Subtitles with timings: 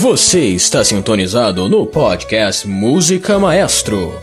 [0.00, 4.18] Você está sintonizado no podcast Música Maestro.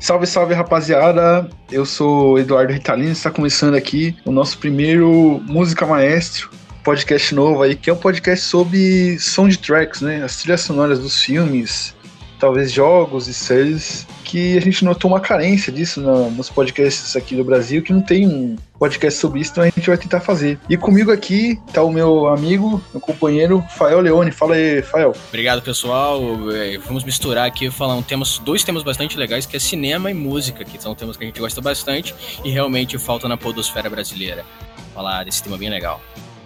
[0.00, 1.50] Salve, salve rapaziada!
[1.70, 6.50] Eu sou Eduardo Ritalino, está começando aqui o nosso primeiro Música Maestro,
[6.82, 10.22] podcast novo aí, que é um podcast sobre soundtracks, né?
[10.22, 11.94] As trilhas sonoras dos filmes,
[12.38, 17.36] talvez jogos e séries, que a gente notou uma carência disso no, nos podcasts aqui
[17.36, 20.58] do Brasil, que não tem um podcast sobre isso, então a gente vai tentar fazer.
[20.68, 24.32] E comigo aqui tá o meu amigo, meu companheiro, Fael Leone.
[24.32, 25.14] Fala aí, Fael.
[25.28, 26.20] Obrigado, pessoal.
[26.50, 30.14] É, vamos misturar aqui, falar um temas, dois temas bastante legais, que é cinema e
[30.14, 32.12] música, que são temas que a gente gosta bastante
[32.44, 34.44] e realmente falta na podosfera brasileira.
[34.92, 36.00] Falar desse tema bem legal.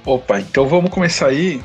[0.07, 1.61] Opa, então vamos começar aí.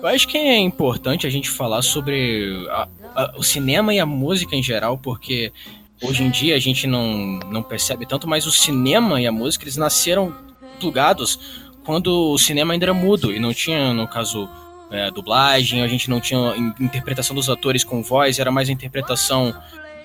[0.00, 4.06] Eu acho que é importante a gente falar sobre a, a, o cinema e a
[4.06, 5.52] música em geral, porque
[6.02, 9.64] hoje em dia a gente não, não percebe tanto, mas o cinema e a música
[9.64, 10.34] eles nasceram
[10.80, 11.38] plugados
[11.84, 14.48] quando o cinema ainda era mudo e não tinha, no caso,
[14.92, 19.54] é, dublagem, a gente não tinha interpretação dos atores com voz, era mais a interpretação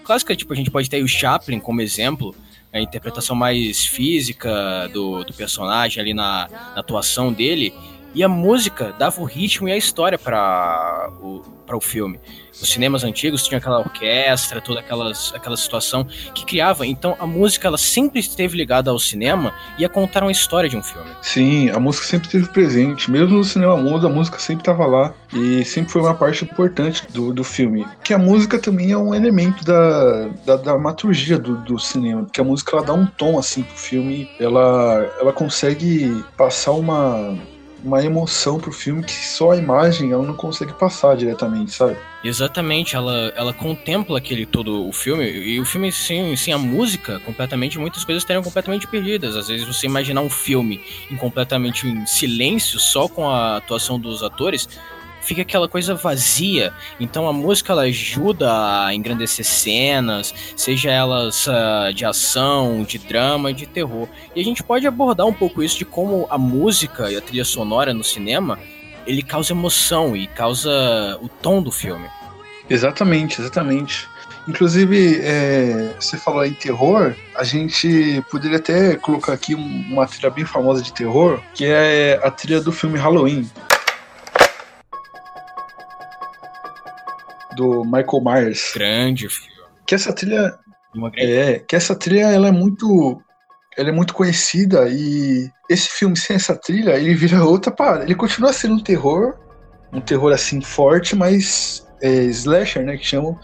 [0.04, 2.34] clássica, tipo, a gente pode ter o Chaplin como exemplo,
[2.72, 7.74] a interpretação mais física do, do personagem ali na, na atuação dele,
[8.18, 12.20] e a música dava o ritmo e a história para o, o filme.
[12.60, 16.88] Os cinemas antigos tinham aquela orquestra, toda aquelas, aquela situação que criava.
[16.88, 20.76] Então a música ela sempre esteve ligada ao cinema e a contar uma história de
[20.76, 21.08] um filme.
[21.22, 23.12] Sim, a música sempre esteve presente.
[23.12, 27.06] Mesmo no cinema mudo, a música sempre estava lá e sempre foi uma parte importante
[27.14, 27.86] do, do filme.
[28.04, 32.26] Que a música também é um elemento da, da dramaturgia do, do cinema.
[32.34, 34.28] Que a música ela dá um tom assim pro filme.
[34.40, 37.38] Ela, ela consegue passar uma
[37.88, 41.96] uma emoção pro filme que só a imagem ela não consegue passar diretamente, sabe?
[42.24, 47.20] Exatamente, ela, ela contempla aquele todo o filme e o filme sem, sem a música,
[47.22, 49.38] completamente muitas coisas estariam completamente perdidas.
[49.38, 50.82] Às vezes você imaginar um filme
[51.18, 54.68] completamente em silêncio, só com a atuação dos atores,
[55.28, 56.74] fica aquela coisa vazia.
[57.00, 63.54] Então a música ela ajuda a engrandecer cenas, seja elas uh, de ação, de drama,
[63.54, 64.08] de terror.
[64.34, 67.46] E a gente pode abordar um pouco isso de como a música e a trilha
[67.46, 68.58] sonora no cinema
[69.06, 70.70] ele causa emoção e causa
[71.22, 72.08] o tom do filme.
[72.70, 74.08] Exatamente, exatamente.
[74.48, 80.46] Inclusive, é, você falou em terror, a gente poderia até colocar aqui uma trilha bem
[80.46, 83.50] famosa de terror, que é a trilha do filme Halloween.
[87.58, 88.72] Do Michael Myers.
[88.74, 89.52] Grande filme.
[89.86, 90.58] Que essa trilha.
[91.18, 93.22] É, que essa trilha ela é muito.
[93.78, 98.04] Ela é muito conhecida e esse filme sem essa trilha, ele vira outra parada.
[98.04, 99.36] Ele continua sendo um terror,
[99.94, 103.38] um terror assim forte, mas é, slasher, né, que chamam,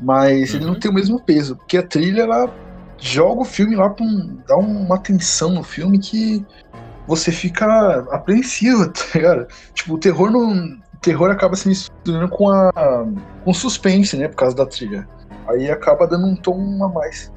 [0.00, 0.56] mas uhum.
[0.56, 0.80] ele não uhum.
[0.80, 2.52] tem o mesmo peso, porque a trilha ela
[2.98, 6.44] joga o filme lá pra um, dá uma tensão no filme que
[7.06, 9.46] você fica apreensivo, tá ligado?
[9.74, 12.72] Tipo, o terror não, terror acaba se misturando com a
[13.44, 15.08] com suspense, né, por causa da trilha.
[15.48, 17.32] Aí acaba dando um tom a mais.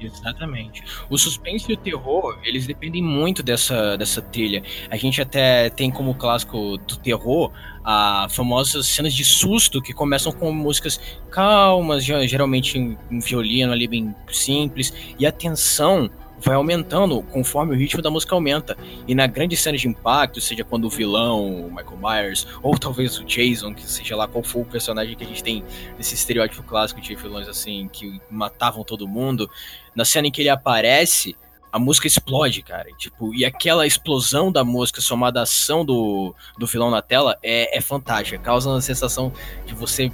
[0.00, 0.82] Exatamente.
[1.10, 4.62] O suspense e o terror, eles dependem muito dessa, dessa trilha.
[4.90, 7.52] A gente até tem como clássico do terror
[7.84, 10.98] a famosas cenas de susto que começam com músicas
[11.30, 12.78] calmas, geralmente
[13.10, 18.34] um violino ali bem simples, e a tensão vai aumentando conforme o ritmo da música
[18.34, 18.76] aumenta.
[19.06, 23.18] E na grande cena de impacto, seja quando o vilão, o Michael Myers, ou talvez
[23.18, 25.64] o Jason, que seja lá qual for o personagem que a gente tem
[25.96, 29.50] nesse estereótipo clássico de vilões assim, que matavam todo mundo,
[29.94, 31.36] na cena em que ele aparece,
[31.72, 32.88] a música explode, cara.
[32.96, 37.76] Tipo, e aquela explosão da música somada à ação do, do vilão na tela é,
[37.76, 38.38] é fantástica.
[38.38, 39.32] Causa uma sensação
[39.66, 40.10] de você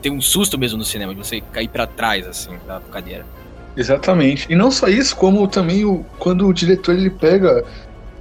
[0.00, 3.26] ter um susto mesmo no cinema, de você cair para trás, assim, da cadeira.
[3.76, 4.46] Exatamente.
[4.50, 7.64] E não só isso, como também o, quando o diretor ele pega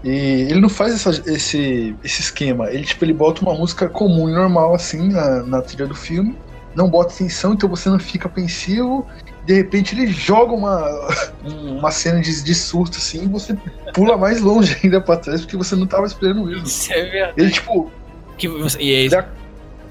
[0.06, 2.70] e ele não faz essa, esse, esse esquema.
[2.70, 6.38] Ele, tipo, ele bota uma música comum e normal, assim, na, na trilha do filme.
[6.76, 9.08] Não bota tensão, então você não fica apreensivo.
[9.46, 11.10] De repente ele joga uma,
[11.44, 13.58] uma cena de, de surto, assim, e você
[13.96, 16.66] pula mais longe ainda pra trás, porque você não tava esperando isso.
[16.66, 17.34] Isso é verdade.
[17.38, 17.92] Ele, tipo...
[18.38, 19.26] Que você, e é dá...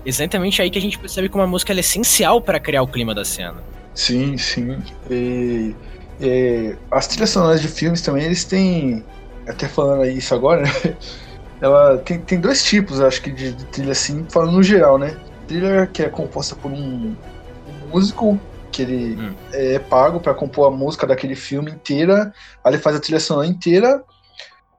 [0.07, 3.15] exatamente aí que a gente percebe como a música é essencial para criar o clima
[3.15, 3.65] da cena.
[3.95, 4.83] Sim, sim.
[5.09, 5.75] E,
[6.21, 9.05] e, as trilhas sonoras de filmes também, eles têm.
[9.47, 10.71] Até falando isso agora, né?
[11.61, 15.17] ela tem, tem dois tipos, acho que, de, de trilha assim, falando no geral, né?
[15.47, 17.15] Trilha que é composta por um,
[17.67, 18.41] um músico
[18.73, 19.35] que ele hum.
[19.53, 22.33] é pago para compor a música daquele filme inteira,
[22.65, 24.03] aí ele faz a trilha sonora inteira.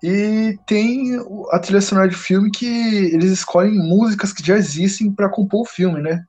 [0.03, 1.17] E tem
[1.51, 5.65] a trilha sonora de filme que eles escolhem músicas que já existem para compor o
[5.65, 6.23] filme, né?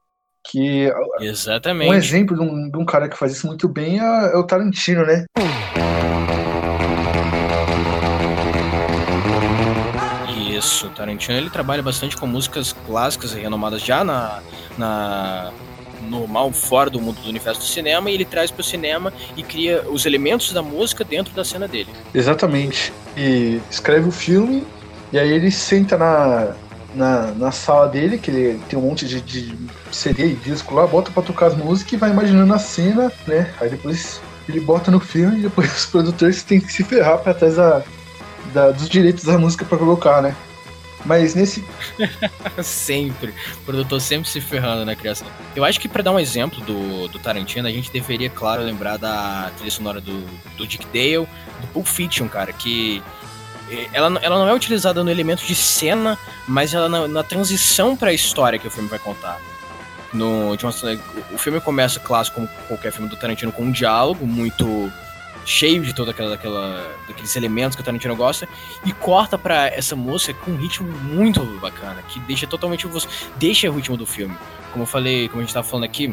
[0.50, 1.90] Que Exatamente.
[1.90, 4.44] Um exemplo de um, de um, cara que faz isso muito bem é, é o
[4.44, 5.25] Tarantino, né?
[10.56, 14.40] Isso, o Tarantino ele trabalha bastante com músicas clássicas e renomadas já na,
[14.78, 15.52] na
[16.08, 19.43] normal fora do mundo do universo do cinema e ele traz para o cinema e
[19.43, 21.90] cria os elementos da música dentro da cena dele.
[22.14, 22.93] Exatamente.
[23.16, 24.64] E escreve o filme
[25.12, 26.54] e aí ele senta na,
[26.94, 29.56] na, na sala dele, que ele tem um monte de, de
[29.90, 33.52] CD e disco lá, bota pra tocar as músicas e vai imaginando a cena, né?
[33.60, 37.34] Aí depois ele bota no filme e depois os produtores têm que se ferrar pra
[37.34, 37.82] trás da,
[38.52, 40.34] da, dos direitos da música pra colocar, né?
[41.04, 41.64] Mas nesse.
[42.62, 43.32] sempre.
[43.58, 45.28] O produtor sempre se ferrando na criação.
[45.54, 48.96] Eu acho que para dar um exemplo do, do Tarantino, a gente deveria, claro, lembrar
[48.96, 51.28] da trilha sonora do, do Dick Dale,
[51.60, 53.00] do Pulp Fiction, cara, que
[53.92, 58.10] ela, ela não é utilizada no elemento de cena, mas ela na, na transição para
[58.10, 59.40] a história que o filme vai contar.
[60.12, 60.70] No, uma,
[61.32, 64.90] o filme começa, clássico, como qualquer filme do Tarantino, com um diálogo muito
[65.44, 68.48] cheio de toda aquela, aquela daqueles elementos que o Tarantino gosta
[68.84, 72.86] e corta para essa música com um ritmo muito bacana que deixa totalmente
[73.36, 74.36] deixa o ritmo do filme
[74.72, 76.12] como eu falei como a gente estava falando aqui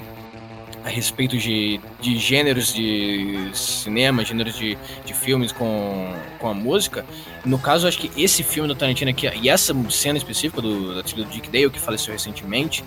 [0.84, 7.06] a respeito de, de gêneros de cinema, gêneros de, de filmes com, com a música.
[7.46, 11.04] No caso, acho que esse filme do Tarantino aqui, e essa cena específica do, da
[11.04, 12.84] trilha do Dick Dale, que faleceu recentemente,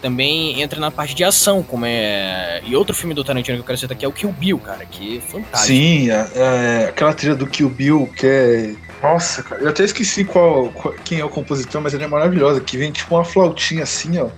[0.00, 2.60] também entra na parte de ação, como é.
[2.64, 4.84] E outro filme do Tarantino que eu quero citar aqui é o Kill Bill, cara,
[4.84, 5.66] que é fantástico.
[5.66, 8.74] Sim, é, é, aquela trilha do Kill Bill que é.
[9.02, 12.60] Nossa, cara, eu até esqueci qual, qual, quem é o compositor, mas ele é maravilhosa,
[12.60, 14.28] que vem tipo uma flautinha assim, ó.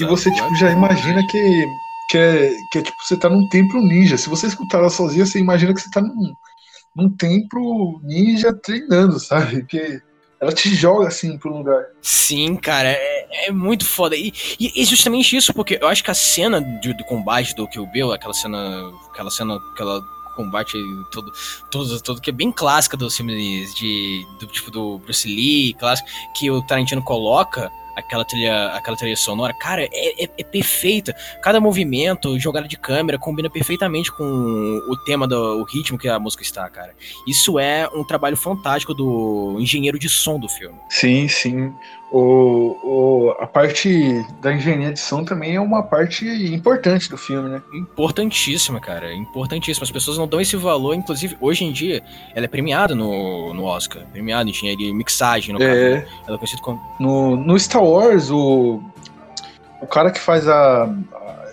[0.00, 0.04] Nossa.
[0.04, 1.66] E você, tipo, já imagina que,
[2.08, 4.16] que, é, que é tipo, você tá num templo ninja.
[4.16, 6.32] Se você escutar ela sozinha, você imagina que você tá num,
[6.94, 9.64] num templo ninja treinando, sabe?
[9.64, 10.00] Que
[10.40, 11.84] ela te joga assim pro lugar.
[12.00, 14.16] Sim, cara, é, é muito foda.
[14.16, 17.86] E, e, justamente isso, porque eu acho que a cena do, do combate do Kill
[17.86, 18.90] Bill, aquela cena.
[19.10, 19.56] Aquela cena.
[19.72, 20.00] Aquela
[20.34, 20.72] combate
[21.12, 21.30] todo,
[21.70, 26.08] todo, todo que é bem clássica dos filmes de do tipo do Bruce Lee, clássico
[26.34, 31.14] que o Tarantino coloca aquela trilha, aquela trilha sonora, cara, é, é, é, perfeita.
[31.42, 36.18] Cada movimento, jogada de câmera, combina perfeitamente com o tema do o ritmo que a
[36.18, 36.94] música está, cara.
[37.26, 40.78] Isso é um trabalho fantástico do engenheiro de som do filme.
[40.88, 41.72] Sim, sim.
[42.12, 47.48] O, o, a parte da engenharia de som também é uma parte importante do filme,
[47.48, 47.62] né?
[47.72, 49.14] Importantíssima, cara.
[49.14, 49.84] Importantíssima.
[49.84, 52.02] As pessoas não dão esse valor, inclusive, hoje em dia,
[52.34, 54.04] ela é premiada no, no Oscar.
[54.12, 56.12] Premiada em engenharia e mixagem, no é, caso.
[56.26, 56.78] Ela é conhecida como.
[57.00, 58.82] No, no Star Wars, o,
[59.80, 60.94] o cara que faz a.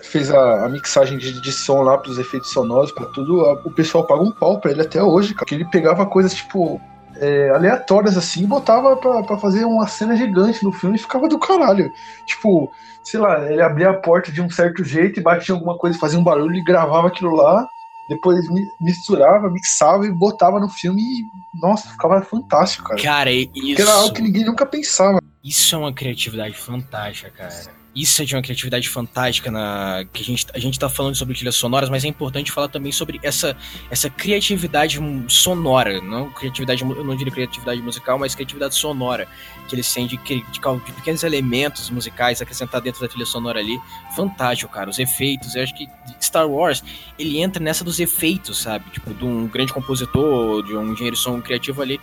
[0.02, 3.70] fez a, a mixagem de, de som lá pros efeitos sonoros, para tudo, a, o
[3.70, 5.46] pessoal paga um pau pra ele até hoje, cara.
[5.46, 6.78] Que ele pegava coisas tipo
[7.20, 11.38] é, aleatórias assim botava pra, pra fazer uma cena gigante no filme e ficava do
[11.38, 11.92] caralho.
[12.26, 12.72] Tipo,
[13.04, 16.18] sei lá, ele abria a porta de um certo jeito e batia alguma coisa, fazia
[16.18, 17.68] um barulho e gravava aquilo lá,
[18.08, 18.44] depois
[18.80, 21.24] misturava, mixava e botava no filme e,
[21.60, 23.02] nossa, ficava fantástico, cara.
[23.02, 23.50] Cara, isso.
[23.52, 25.20] Porque era algo que ninguém nunca pensava.
[25.44, 27.79] Isso é uma criatividade fantástica, cara.
[27.94, 31.34] Isso é de uma criatividade fantástica na que a gente a gente tá falando sobre
[31.34, 33.56] trilhas sonoras, mas é importante falar também sobre essa
[33.90, 39.26] essa criatividade sonora, não criatividade, eu não diria criatividade musical, mas criatividade sonora
[39.68, 43.80] que eles têm de, de, de pequenos elementos musicais acrescentar dentro da trilha sonora ali.
[44.16, 45.54] Fantástico, cara, os efeitos.
[45.54, 45.88] Eu acho que
[46.20, 46.82] Star Wars,
[47.18, 48.90] ele entra nessa dos efeitos, sabe?
[48.90, 52.00] Tipo, de um grande compositor, de um engenheiro de som criativo ali,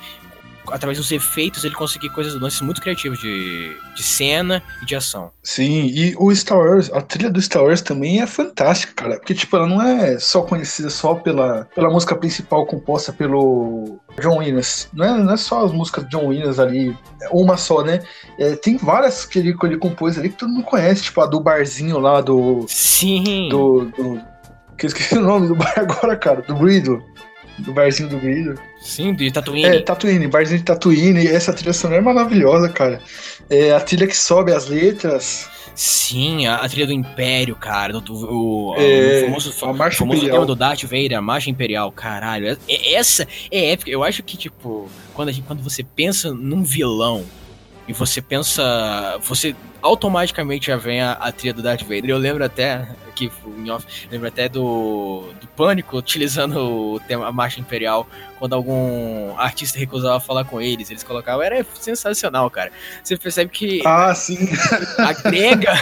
[0.72, 5.32] através dos efeitos, ele conseguir coisas, lances muito criativos de, de cena e de ação.
[5.44, 9.18] Sim, e o Star Wars, a trilha do Star Wars também é fantástica, cara.
[9.18, 14.38] Porque, tipo, ela não é só conhecida só pela, pela música principal composta pelo John
[14.38, 14.90] Williams.
[14.94, 16.96] Não é, não é só as músicas de John Williams ali,
[17.32, 18.02] uma só, né?
[18.40, 21.26] É, tem várias que ele, que ele compôs ali que todo mundo conhece, tipo a
[21.26, 22.66] do barzinho lá do.
[22.68, 23.50] Sim.
[23.50, 23.86] Do.
[23.98, 24.22] do
[24.78, 27.04] que eu esqueci o nome do bar agora, cara, do Grido
[27.60, 28.60] do barzinho do Grido.
[28.80, 29.66] Sim, de Tatooine.
[29.66, 31.24] É, Tatooine, barzinho de Tatooine.
[31.24, 33.02] E essa trilha sonora é maravilhosa, cara.
[33.50, 35.50] É a trilha que sobe as letras.
[35.76, 37.94] Sim, a, a trilha do Império, cara.
[37.94, 40.38] Do, do o, é, o famoso, a marcha famoso imperial.
[40.38, 41.92] tema do Darth Vader, a Marcha Imperial.
[41.92, 43.92] Caralho, é, é, essa é épica.
[43.92, 47.26] Eu acho que, tipo, quando, a gente, quando você pensa num vilão
[47.88, 49.18] e você pensa.
[49.24, 52.10] Você automaticamente já vem a, a trilha do Darth Vader.
[52.10, 57.32] Eu lembro até, aqui em off, lembro até do, do Pânico utilizando o tema, a
[57.32, 60.90] marcha imperial quando algum artista recusava falar com eles.
[60.90, 61.42] Eles colocavam.
[61.42, 62.72] Era sensacional, cara.
[63.02, 63.82] Você percebe que.
[63.86, 64.50] Ah, sim.
[65.00, 65.74] Agrega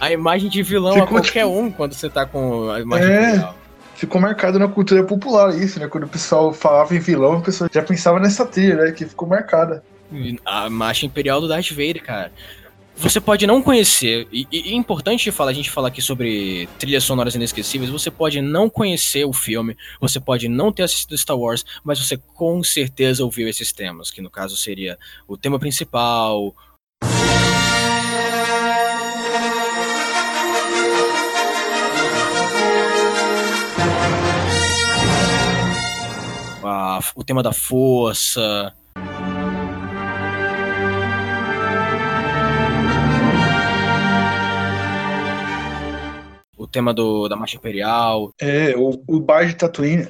[0.00, 1.58] a imagem de vilão Ficou a qualquer tipo...
[1.58, 3.28] um quando você tá com a imagem é.
[3.28, 3.62] imperial
[3.94, 5.86] ficou marcado na cultura popular isso, né?
[5.86, 8.90] Quando o pessoal falava em vilão, o pessoal já pensava nessa trilha, né?
[8.90, 9.84] Que ficou marcada.
[10.44, 12.32] A marcha imperial do Darth Vader, cara.
[12.96, 17.02] Você pode não conhecer, e, e é importante falar, a gente falar aqui sobre trilhas
[17.02, 21.64] sonoras inesquecíveis, você pode não conhecer o filme, você pode não ter assistido Star Wars,
[21.82, 26.54] mas você com certeza ouviu esses temas, que no caso seria o tema principal,
[37.14, 38.74] o tema da força.
[46.72, 48.32] Tema do, da Marcha Imperial.
[48.40, 50.08] É, o, o bar de Tatooine.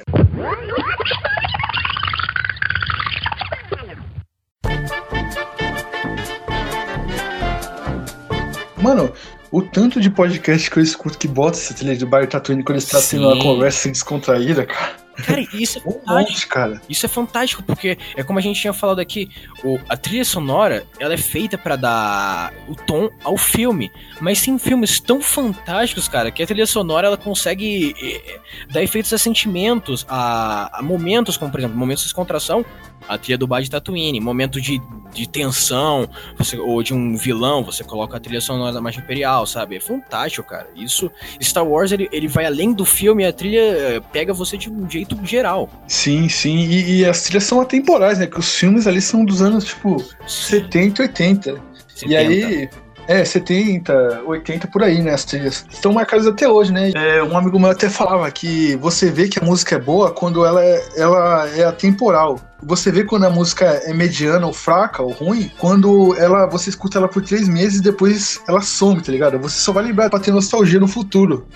[8.80, 9.12] Mano,
[9.50, 12.62] o tanto de podcast que eu escuto que bota essa trilha de bar de Tatooine
[12.62, 15.01] quando eles estão tendo uma conversa descontraída, cara.
[15.16, 16.52] Cara, isso é fantástico.
[16.52, 16.82] cara.
[16.88, 19.28] Isso é fantástico, porque é como a gente tinha falado aqui,
[19.64, 23.90] o, a trilha sonora, ela é feita para dar o tom ao filme.
[24.20, 28.40] Mas tem filmes tão fantásticos, cara, que a trilha sonora ela consegue é,
[28.70, 32.64] dar efeitos a sentimentos, a, a momentos, como por exemplo, momentos de descontração,
[33.08, 34.80] a trilha do Bar de Tatooine, momento de,
[35.12, 39.46] de tensão, você, ou de um vilão, você coloca a trilha sonora da Marcha Imperial,
[39.46, 39.76] sabe?
[39.76, 40.66] É fantástico, cara.
[40.74, 44.70] Isso, Star Wars, ele, ele vai além do filme, a trilha eh, pega você de
[44.70, 45.68] um jeito geral.
[45.86, 48.26] Sim, sim, e, e as trilhas são atemporais, né?
[48.26, 50.62] Que os filmes ali são dos anos, tipo, sim.
[50.62, 51.60] 70, 80.
[51.94, 52.06] 70.
[52.06, 52.68] E aí,
[53.08, 55.12] é, 70, 80 por aí, né?
[55.12, 55.64] As trilhas.
[55.70, 56.92] Estão marcadas até hoje, né?
[56.94, 60.44] É, um amigo meu até falava que você vê que a música é boa quando
[60.44, 62.40] ela é, ela é atemporal.
[62.62, 66.98] Você vê quando a música é mediana ou fraca ou ruim, quando ela você escuta
[66.98, 69.38] ela por três meses e depois ela some, tá ligado?
[69.38, 71.46] Você só vai lembrar pra ter nostalgia no futuro.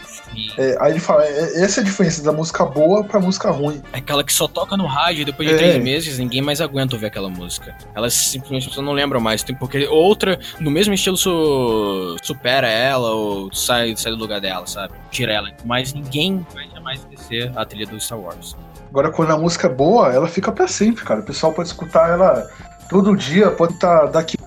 [0.58, 3.82] É, aí ele fala, é, essa é a diferença da música boa pra música ruim.
[3.92, 5.58] É aquela que só toca no rádio e depois de é.
[5.58, 7.76] três meses ninguém mais aguenta ouvir aquela música.
[7.94, 13.96] Elas simplesmente não lembram mais, porque outra, no mesmo estilo, su supera ela ou sai,
[13.96, 14.94] sai do lugar dela, sabe?
[15.10, 15.50] Tira ela.
[15.64, 18.56] Mas ninguém vai jamais esquecer a trilha do Star Wars.
[18.96, 21.20] Agora, quando a música é boa, ela fica para sempre, cara.
[21.20, 22.48] O pessoal pode escutar ela
[22.88, 24.38] todo dia, pode estar tá daqui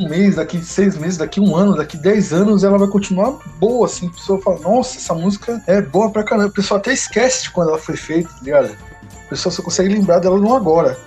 [0.00, 3.84] um mês, daqui seis meses, daqui um ano, daqui dez anos, ela vai continuar boa,
[3.84, 4.06] assim.
[4.06, 6.48] A pessoa fala, nossa, essa música é boa pra caramba.
[6.48, 8.74] O pessoal até esquece de quando ela foi feita, tá ligado?
[9.26, 10.98] O pessoal só consegue lembrar dela no agora.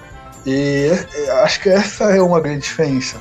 [0.45, 3.19] E é, é, acho que essa é uma grande diferença.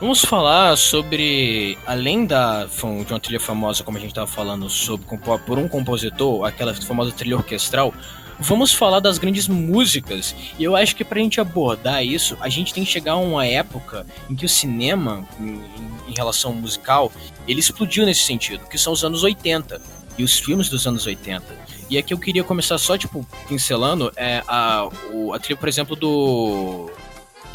[0.00, 5.06] Vamos falar sobre, além da de uma trilha famosa, como a gente estava falando, sobre
[5.46, 7.94] por um compositor, aquela famosa trilha orquestral,
[8.38, 10.34] vamos falar das grandes músicas.
[10.58, 13.46] E eu acho que pra gente abordar isso, a gente tem que chegar a uma
[13.46, 15.62] época em que o cinema, em,
[16.08, 17.12] em relação musical,
[17.46, 19.80] ele explodiu nesse sentido, que são os anos 80
[20.16, 21.64] e os filmes dos anos 80.
[21.90, 25.94] E aqui eu queria começar só, tipo, pincelando é, a, o, a trilha, por exemplo,
[25.94, 26.90] do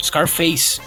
[0.01, 0.79] Scarface.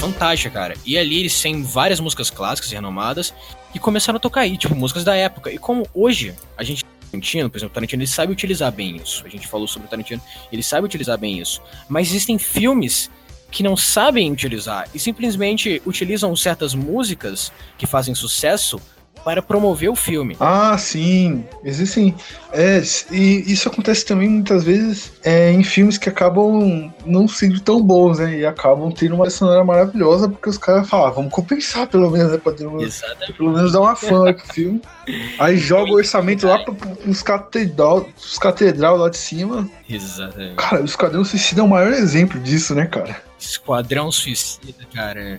[0.00, 0.74] Fantástica, cara.
[0.86, 3.34] E ali eles têm várias músicas clássicas e renomadas,
[3.74, 5.52] e começaram a tocar aí, tipo, músicas da época.
[5.52, 9.26] E como hoje a gente Tarantino, por exemplo, Tarantino ele sabe utilizar bem isso.
[9.26, 11.60] A gente falou sobre o Tarantino, ele sabe utilizar bem isso.
[11.86, 13.10] Mas existem filmes
[13.50, 18.80] que não sabem utilizar e simplesmente utilizam certas músicas que fazem sucesso
[19.24, 20.36] para promover o filme.
[20.40, 22.14] Ah, sim, existem.
[22.52, 27.82] É, e isso acontece também muitas vezes é, em filmes que acabam não sendo tão
[27.82, 28.38] bons, né?
[28.38, 32.32] E acabam tendo uma sonora maravilhosa, porque os caras falam, ah, vamos compensar pelo menos,
[32.32, 32.38] né?
[32.38, 32.80] Pra ter uma,
[33.36, 34.80] pelo menos dar uma fã pro filme.
[35.38, 36.74] Aí joga o orçamento lá para
[37.06, 39.68] os catedral, os catedral lá de cima.
[39.88, 40.54] Exatamente.
[40.54, 43.16] Cara, o Esquadrão Suicida é o maior exemplo disso, né, cara?
[43.38, 45.38] Esquadrão Suicida, cara.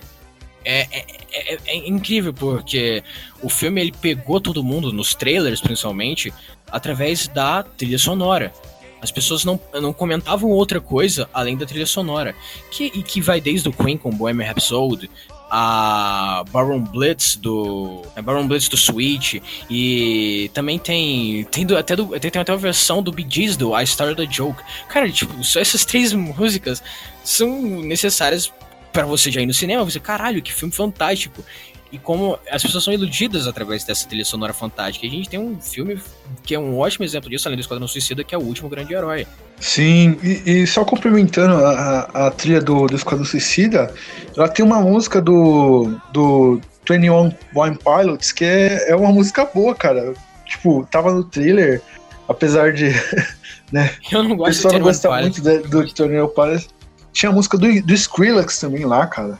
[0.64, 3.04] É, é, é, é, incrível porque
[3.42, 6.34] o filme ele pegou todo mundo, nos trailers principalmente,
[6.72, 8.54] através da trilha sonora.
[9.02, 12.36] As pessoas não, não comentavam outra coisa além da trilha sonora.
[12.70, 15.10] Que, e que vai desde o Queen com Bohemian Rhapsody,
[15.54, 22.08] a Baron Blitz do Baron Blitz do Switch e também tem tem do, até do,
[22.18, 24.64] tem, tem até uma versão do Bee Gees do I Started a Joke.
[24.88, 26.82] Cara, tipo, só essas três músicas
[27.22, 27.50] são
[27.82, 28.54] necessárias
[28.92, 31.44] para você já ir no cinema, você, caralho, que filme fantástico.
[31.92, 35.06] e como as pessoas são iludidas através dessa trilha sonora fantástica.
[35.06, 36.00] E a gente tem um filme
[36.44, 38.94] que é um ótimo exemplo disso, além do Esquadrão Suicida, que é o último grande
[38.94, 39.28] herói.
[39.60, 41.70] Sim, e, e só complementando a,
[42.14, 43.94] a, a, trilha do, do Esquadrão Suicida,
[44.36, 49.76] ela tem uma música do, do 21 One Pilots que é, é uma música boa,
[49.76, 50.14] cara.
[50.46, 51.82] Tipo, tava no trailer,
[52.28, 52.90] apesar de.
[53.72, 56.81] né, Eu não gosto pessoal não gosta muito do, do 21 Pilots.
[57.12, 59.38] Tinha a música do, do Skrillex também lá, cara.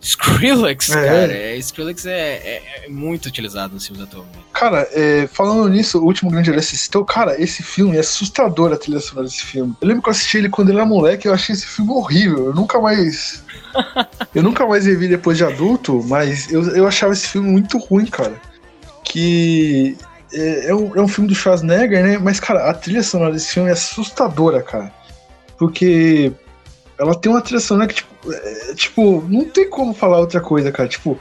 [0.00, 0.94] Skrillex, é.
[0.94, 1.32] cara.
[1.32, 4.38] É, Skrillex é, é, é, muito utilizado nos filmes atualmente.
[4.52, 8.76] Cara, é, falando nisso, o último grande herói citou, cara, esse filme é assustador a
[8.76, 9.76] trilha sonora desse filme.
[9.80, 12.46] Eu lembro que eu assisti ele quando ele era moleque, eu achei esse filme horrível.
[12.46, 13.44] Eu nunca mais.
[14.34, 18.06] eu nunca mais revi depois de adulto, mas eu, eu achava esse filme muito ruim,
[18.06, 18.40] cara.
[19.04, 19.98] Que.
[20.32, 22.16] É, é, um, é um filme do Schwarzenegger, né?
[22.16, 24.94] Mas, cara, a trilha sonora desse filme é assustadora, cara.
[25.58, 26.32] Porque
[27.00, 30.70] ela tem uma trilha sonora que, tipo, é, tipo, não tem como falar outra coisa,
[30.70, 30.86] cara.
[30.86, 31.18] Tipo,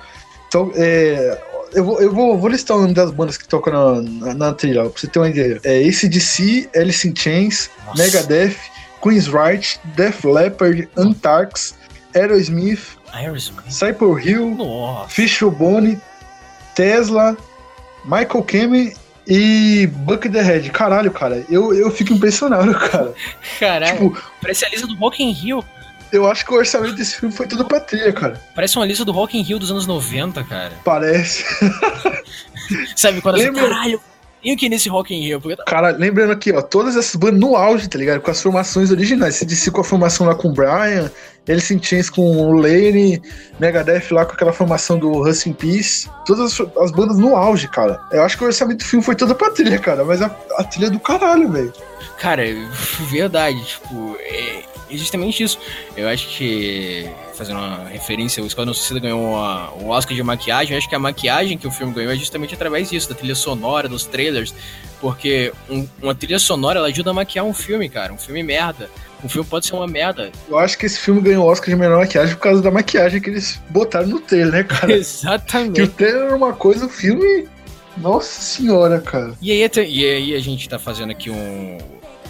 [0.49, 1.41] então, é,
[1.73, 4.53] eu, vou, eu vou, vou, listar o nome das bandas que tocam na, na, na
[4.53, 5.57] trilha, pra você ter uma ideia.
[5.63, 8.03] É ACDC, Alice in Chains, Nossa.
[8.03, 8.57] Megadeth,
[9.01, 11.75] Queen's Right, Def Leppard, Antarx,
[12.13, 13.71] Aerosmith, Aerosmith.
[13.71, 14.57] Cypress Hill,
[15.07, 15.97] Fisher Bone,
[16.75, 17.37] Tesla,
[18.03, 18.97] Michael Kemi
[19.29, 20.71] e Buck the Head.
[20.71, 23.13] Caralho, cara, eu, eu fico impressionado, cara.
[23.59, 25.63] Caralho, tipo, parece a lista do Rock in Rio.
[26.11, 28.41] Eu acho que o orçamento desse filme foi tudo pra trilha, cara.
[28.55, 30.71] Parece uma lista do Rock in Rio dos anos 90, cara.
[30.83, 31.45] Parece.
[32.95, 33.61] Sabe, quando Lembra...
[33.61, 34.01] assim, caralho,
[34.43, 35.41] e aqui nesse Rock in Rio?
[35.41, 35.57] Porque...
[35.57, 38.21] Tá- cara, lembrando aqui, ó, todas essas bandas no auge, tá ligado?
[38.21, 39.35] Com as formações originais.
[39.35, 41.11] Você disse com a formação lá com o Brian,
[41.47, 43.21] in Chains com o Lane,
[43.59, 46.09] Megadeth lá com aquela formação do Rust in Peace.
[46.25, 47.99] Todas as, as, bandas no auge, cara.
[48.11, 50.03] Eu acho que o orçamento do filme foi todo pra trilha, cara.
[50.05, 50.27] Mas a,
[50.57, 51.73] a trilha é do caralho, velho.
[52.17, 52.43] Cara,
[53.09, 55.59] verdade, tipo, é, é justamente isso.
[55.95, 60.73] Eu acho que, fazendo uma referência, o Esquadrão Suicida ganhou uma, o Oscar de maquiagem.
[60.73, 63.35] Eu acho que a maquiagem que o filme ganhou é justamente através disso, da trilha
[63.35, 64.53] sonora, dos trailers.
[64.99, 68.11] Porque um, uma trilha sonora ela ajuda a maquiar um filme, cara.
[68.11, 68.89] Um filme merda.
[69.23, 70.31] Um filme pode ser uma merda.
[70.47, 73.21] Eu acho que esse filme ganhou o Oscar de melhor maquiagem por causa da maquiagem
[73.21, 74.91] que eles botaram no trailer, né, cara?
[74.93, 75.75] Exatamente.
[75.75, 77.47] Que o trailer era uma coisa, o filme.
[77.97, 79.33] Nossa senhora, cara.
[79.41, 81.77] E aí, e aí a gente tá fazendo aqui um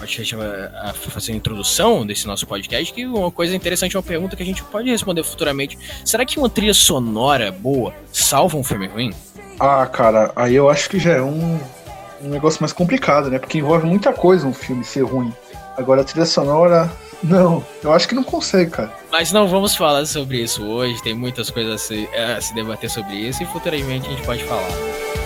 [0.02, 4.36] a gente vai fazer a introdução desse nosso podcast, que uma coisa interessante, uma pergunta
[4.36, 5.78] que a gente pode responder futuramente.
[6.06, 9.14] Será que uma trilha sonora boa salva um filme ruim?
[9.60, 11.60] Ah, cara, aí eu acho que já é um,
[12.22, 13.40] um negócio mais complicado, né?
[13.40, 15.34] Porque envolve muita coisa um filme ser ruim.
[15.78, 16.90] Agora a trilha sonora,
[17.24, 18.94] não, eu acho que não consegue, cara.
[19.12, 22.90] Mas não vamos falar sobre isso hoje, tem muitas coisas a se, a se debater
[22.90, 25.19] sobre isso e futuramente a gente pode falar.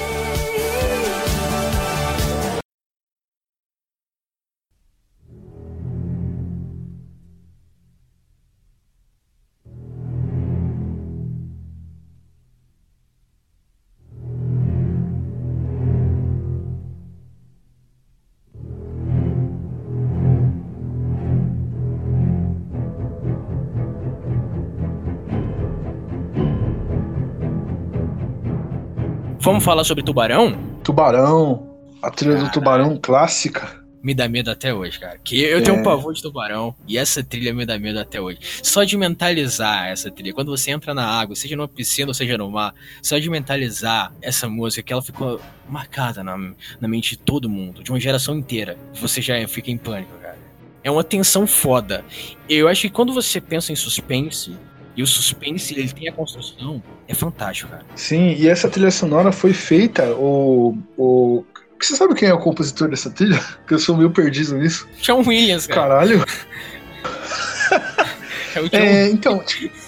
[29.44, 30.58] Vamos falar sobre Tubarão?
[30.86, 31.68] Tubarão.
[32.02, 32.50] A trilha Caralho.
[32.50, 33.84] do Tubarão clássica.
[34.02, 35.20] Me dá medo até hoje, cara.
[35.22, 35.62] Que eu é.
[35.62, 38.40] tenho um pavor de tubarão e essa trilha me dá medo até hoje.
[38.64, 42.38] Só de mentalizar essa trilha, quando você entra na água, seja numa piscina ou seja
[42.38, 46.38] no mar, só de mentalizar essa música, que ela ficou marcada na,
[46.80, 50.38] na mente de todo mundo, de uma geração inteira, você já fica em pânico, cara.
[50.86, 52.06] É uma tensão foda.
[52.48, 54.56] Eu acho que quando você pensa em suspense,
[54.96, 57.84] e o suspense, ele tem a construção, é fantástico, cara.
[57.96, 60.78] Sim, e essa trilha sonora foi feita, o.
[60.98, 61.44] o...
[61.80, 63.40] Você sabe quem é o compositor dessa trilha?
[63.68, 64.88] Que eu sou meio perdido nisso.
[65.02, 65.90] John Williams, cara.
[65.90, 66.24] Caralho.
[68.56, 68.78] é o John...
[68.78, 69.44] É, então,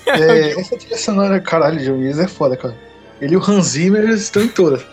[0.07, 2.75] é, essa trilha sonora, caralho, John Williams é foda, cara.
[3.21, 4.83] Ele e o Hans Zimmer estão em todas.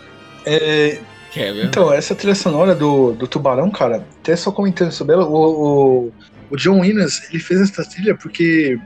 [0.45, 0.99] É,
[1.35, 6.05] é então, essa trilha sonora do, do Tubarão, cara, até só comentando sobre ela, o,
[6.05, 6.11] o,
[6.51, 8.79] o John Williams, ele fez essa trilha porque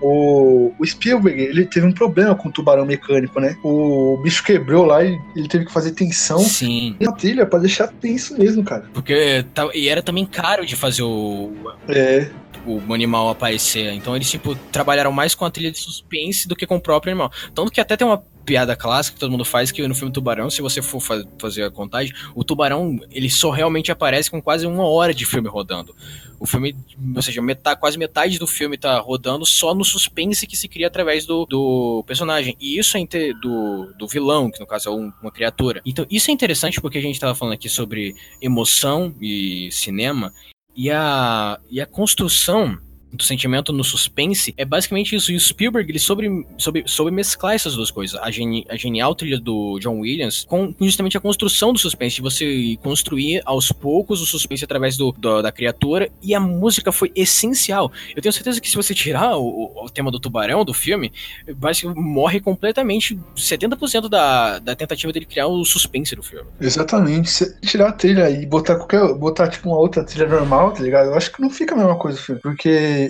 [0.00, 3.56] o, o Spielberg, ele teve um problema com o tubarão mecânico, né?
[3.62, 6.96] O bicho quebrou lá e ele teve que fazer tensão Sim.
[7.00, 8.84] na trilha pra deixar tenso mesmo, cara.
[8.92, 11.52] Porque tá, e era também caro de fazer o.
[11.88, 12.30] É
[12.66, 13.92] o animal aparecer.
[13.92, 17.12] Então eles, tipo, trabalharam mais com a trilha de suspense do que com o próprio
[17.12, 17.30] animal.
[17.54, 20.50] Tanto que até tem uma piada clássica que todo mundo faz, que no filme Tubarão,
[20.50, 24.66] se você for fa fazer a contagem, o tubarão, ele só realmente aparece com quase
[24.66, 25.94] uma hora de filme rodando.
[26.38, 26.74] O filme,
[27.14, 30.86] ou seja, metade, quase metade do filme tá rodando só no suspense que se cria
[30.86, 32.56] através do, do personagem.
[32.60, 33.04] E isso é
[33.40, 35.80] do, do vilão, que no caso é um, uma criatura.
[35.84, 40.32] Então, isso é interessante porque a gente tava falando aqui sobre emoção e cinema,
[40.76, 42.78] e a, e a construção
[43.14, 45.32] do sentimento no suspense, é basicamente isso.
[45.32, 48.18] E o Spielberg, ele soube, soube, soube mesclar essas duas coisas.
[48.20, 52.22] A, geni, a genial trilha do John Williams com justamente a construção do suspense, de
[52.22, 57.12] você construir aos poucos o suspense através do, do da criatura, e a música foi
[57.14, 57.90] essencial.
[58.14, 61.12] Eu tenho certeza que se você tirar o, o tema do tubarão do filme,
[61.56, 66.48] basicamente morre completamente 70% da, da tentativa dele criar o suspense do filme.
[66.60, 67.30] Exatamente.
[67.30, 69.14] Se tirar a trilha e botar qualquer.
[69.14, 71.06] botar tipo uma outra trilha normal, tá ligado?
[71.06, 72.40] Eu acho que não fica a mesma coisa o filme.
[72.40, 73.03] Porque,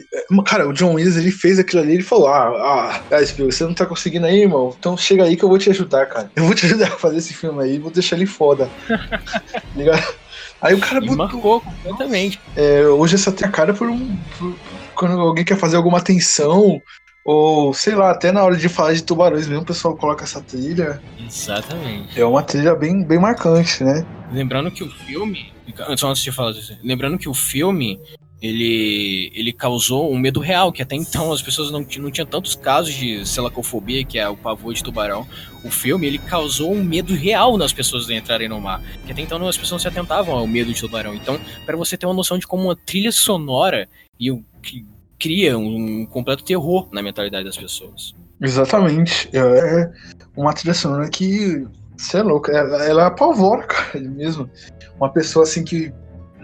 [0.45, 3.65] cara, o John Williams ele fez aquilo ali, ele falou: Ah, ah, ah Spielberg, você
[3.65, 4.75] não tá conseguindo aí, irmão?
[4.79, 6.31] Então chega aí que eu vou te ajudar, cara.
[6.35, 8.69] Eu vou te ajudar a fazer esse filme aí, vou deixar ele foda.
[9.77, 10.15] ligado?
[10.61, 11.17] Aí o cara botou...
[11.17, 12.41] marcou completamente.
[12.57, 14.17] É, hoje essa cara por um.
[14.39, 14.55] Por,
[14.95, 16.81] quando alguém quer fazer alguma tensão,
[17.25, 20.41] ou sei lá, até na hora de falar de tubarões mesmo, o pessoal coloca essa
[20.41, 21.03] trilha.
[21.19, 22.21] Exatamente.
[22.21, 24.07] É uma trilha bem, bem marcante, né?
[24.31, 25.53] Lembrando que o filme.
[25.97, 27.99] Só antes de falar disso, lembrando que o filme
[28.41, 32.55] ele, ele causou um medo real, que até então as pessoas não, não tinham tantos
[32.55, 35.27] casos de selacofobia, que é o pavor de tubarão.
[35.65, 39.23] O filme, ele causou um medo real nas pessoas de entrarem no mar, que até
[39.23, 41.15] então as pessoas não se atentavam ao medo de tubarão.
[41.15, 43.89] Então, para você ter uma noção de como uma trilha sonora
[44.21, 44.85] e o que
[45.19, 48.15] cria um, um completo terror na mentalidade das pessoas.
[48.41, 49.31] Exatamente.
[49.33, 49.91] É
[50.37, 51.67] uma trilha sonora que,
[51.97, 54.51] você é louco, ela, ela apavora, cara, mesmo.
[54.99, 55.93] Uma pessoa assim que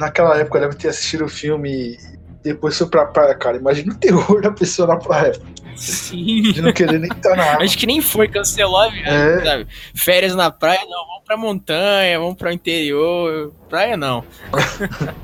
[0.00, 1.98] naquela época deve ter assistido o filme e
[2.42, 3.58] depois foi pra praia, cara.
[3.58, 5.32] Imagina o terror da pessoa na praia.
[5.76, 6.42] Sim.
[6.42, 7.64] De não querer nem estar na água.
[7.64, 9.44] Acho que nem foi, cancelou a viagem, é.
[9.44, 9.66] sabe?
[9.94, 13.52] Férias na praia, não, vamos pra montanha, vamos pro interior.
[13.68, 14.24] Praia não.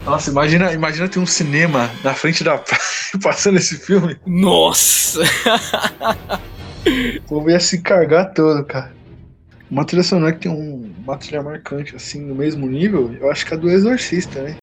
[0.04, 2.80] Nossa, imagina, imagina ter um cinema na frente da praia
[3.22, 4.18] passando esse filme.
[4.26, 5.22] Nossa!
[7.18, 8.94] O povo ia se cargar todo, cara.
[9.70, 13.44] Uma trilha sonora que tem um, uma trilha marcante, assim, no mesmo nível, eu acho
[13.44, 14.56] que é a do Exorcista, né?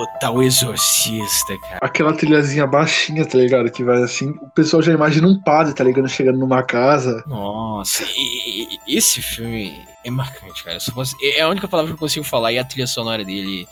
[0.00, 1.78] Puta, o Exorcista, cara.
[1.82, 3.70] Aquela trilhazinha baixinha, tá ligado?
[3.70, 6.08] Que vai assim, o pessoal já imagina um padre, tá ligado?
[6.08, 7.22] Chegando numa casa.
[7.26, 10.78] Nossa, e, e, esse filme é marcante, cara.
[11.22, 13.68] É a única palavra que eu consigo falar e a trilha sonora dele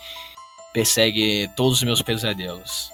[0.75, 2.91] persegue todos os meus pesadelos.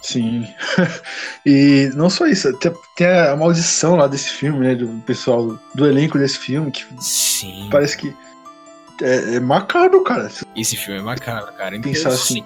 [0.00, 0.48] Sim.
[1.44, 4.74] e não só isso, tem, tem, a maldição lá desse filme, né?
[4.74, 7.68] Do pessoal do elenco desse filme, que Sim.
[7.70, 8.14] parece que
[9.00, 10.30] é, é macabro, cara.
[10.56, 11.78] Esse filme é macabro, cara.
[11.80, 12.44] Pensar assim.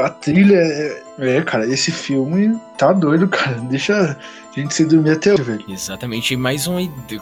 [0.00, 3.56] A trilha é, é, cara, esse filme tá doido, cara.
[3.62, 4.16] Deixa
[4.56, 5.64] a gente se dormir até hoje, velho.
[5.68, 6.32] Exatamente.
[6.32, 6.76] E mais um,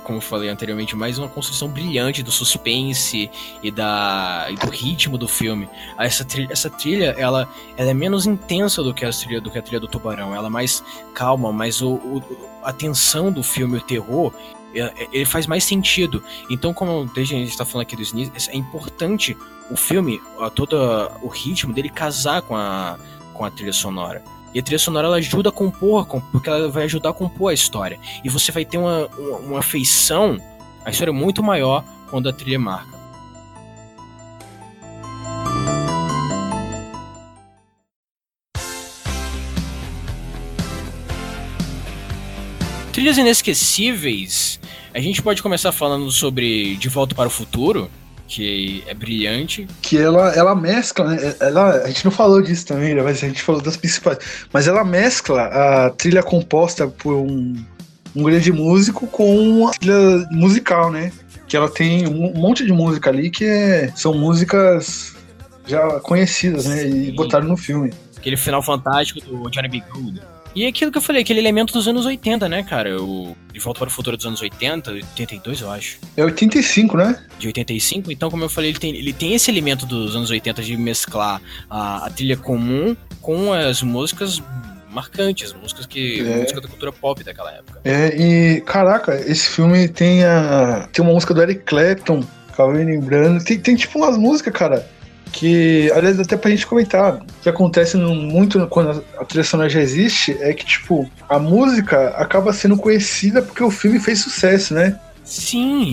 [0.05, 3.31] como eu falei anteriormente, mais uma construção brilhante do suspense
[3.63, 5.69] e, da, e do ritmo do filme.
[5.99, 9.59] Essa trilha, essa trilha ela, ela é menos intensa do que, a trilha, do que
[9.59, 10.35] a trilha do Tubarão.
[10.35, 14.33] Ela é mais calma, mas o, o a tensão do filme, o terror,
[14.75, 16.23] ele faz mais sentido.
[16.49, 19.37] Então, como desde a gente está falando aqui do Sneeze, é importante
[19.71, 20.21] o filme,
[20.55, 20.77] todo
[21.23, 22.99] o ritmo dele casar com a,
[23.35, 24.23] com a trilha sonora.
[24.53, 27.55] E a trilha sonora ela ajuda a compor, porque ela vai ajudar a compor a
[27.55, 27.99] história.
[28.25, 30.39] E você vai ter uma, uma, uma afeição,
[30.85, 33.00] a história é muito maior quando a trilha marca.
[43.01, 44.61] Trilhas inesquecíveis,
[44.93, 47.91] a gente pode começar falando sobre De Volta para o Futuro,
[48.29, 49.67] que é brilhante.
[49.81, 51.35] Que ela, ela mescla, né?
[51.41, 53.01] Ela, a gente não falou disso também, né?
[53.01, 54.19] mas a gente falou das principais.
[54.53, 57.57] Mas ela mescla a trilha composta por um,
[58.15, 61.11] um grande músico com a trilha musical, né?
[61.49, 65.17] Que ela tem um monte de música ali que é, são músicas
[65.67, 66.87] já conhecidas, né?
[66.87, 67.95] E botaram no filme.
[68.15, 69.83] Aquele final fantástico do Johnny B.
[69.91, 70.21] Good.
[70.55, 73.01] E aquilo que eu falei, aquele elemento dos anos 80, né, cara?
[73.01, 75.99] O De Volta para o Futuro dos anos 80, 82, eu acho.
[76.17, 77.23] É 85, né?
[77.39, 80.63] De 85, então, como eu falei, ele tem, ele tem esse elemento dos anos 80
[80.63, 84.43] de mesclar a, a trilha comum com as músicas
[84.91, 86.21] marcantes, músicas que.
[86.21, 86.41] É.
[86.41, 87.81] música da cultura pop daquela época.
[87.85, 90.89] É, e caraca, esse filme tem a.
[90.93, 93.43] Tem uma música do Eric Clapton, acabei lembrando.
[93.45, 95.00] Tem, tem tipo umas músicas, cara
[95.33, 99.81] que, aliás, até pra gente comentar, o que acontece muito quando a trilha sonora já
[99.81, 104.99] existe é que, tipo, a música acaba sendo conhecida porque o filme fez sucesso, né?
[105.31, 105.85] Sim,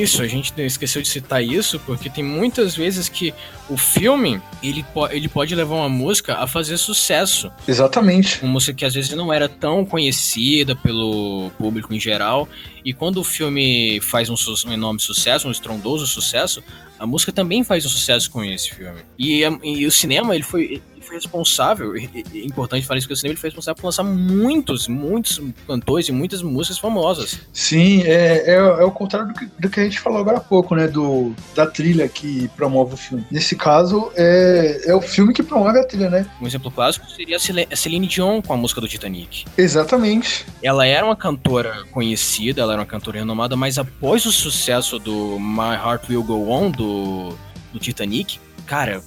[0.00, 3.34] isso, a gente esqueceu de citar isso, porque tem muitas vezes que
[3.68, 7.52] o filme, ele, ele pode levar uma música a fazer sucesso.
[7.68, 8.42] Exatamente.
[8.42, 12.48] Uma música que às vezes não era tão conhecida pelo público em geral,
[12.82, 14.34] e quando o filme faz um,
[14.66, 16.64] um enorme sucesso, um estrondoso sucesso,
[16.98, 19.00] a música também faz um sucesso com esse filme.
[19.18, 23.32] E, e o cinema, ele foi, foi responsável, é importante falar isso, porque o cinema
[23.32, 27.40] ele foi responsável por lançar muitos, muitos cantores e muitas músicas famosas.
[27.52, 30.40] Sim, é, é, é o contrário do que, do que, a gente falou agora há
[30.40, 30.86] pouco, né?
[30.86, 33.26] Do, da trilha que promove o filme.
[33.30, 36.26] Nesse caso, é, é o filme que promove a trilha, né?
[36.40, 39.46] Um exemplo clássico seria a Celine Dion com a música do Titanic.
[39.56, 40.44] Exatamente.
[40.62, 45.38] Ela era uma cantora conhecida, ela era uma cantora renomada, mas após o sucesso do
[45.40, 47.34] My Heart Will Go On, do,
[47.72, 49.02] do Titanic, cara,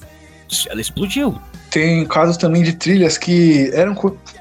[0.70, 1.40] ela explodiu.
[1.72, 3.96] Tem casos também de trilhas que eram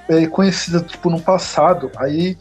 [0.08, 2.36] é, conhecidas tipo no passado, aí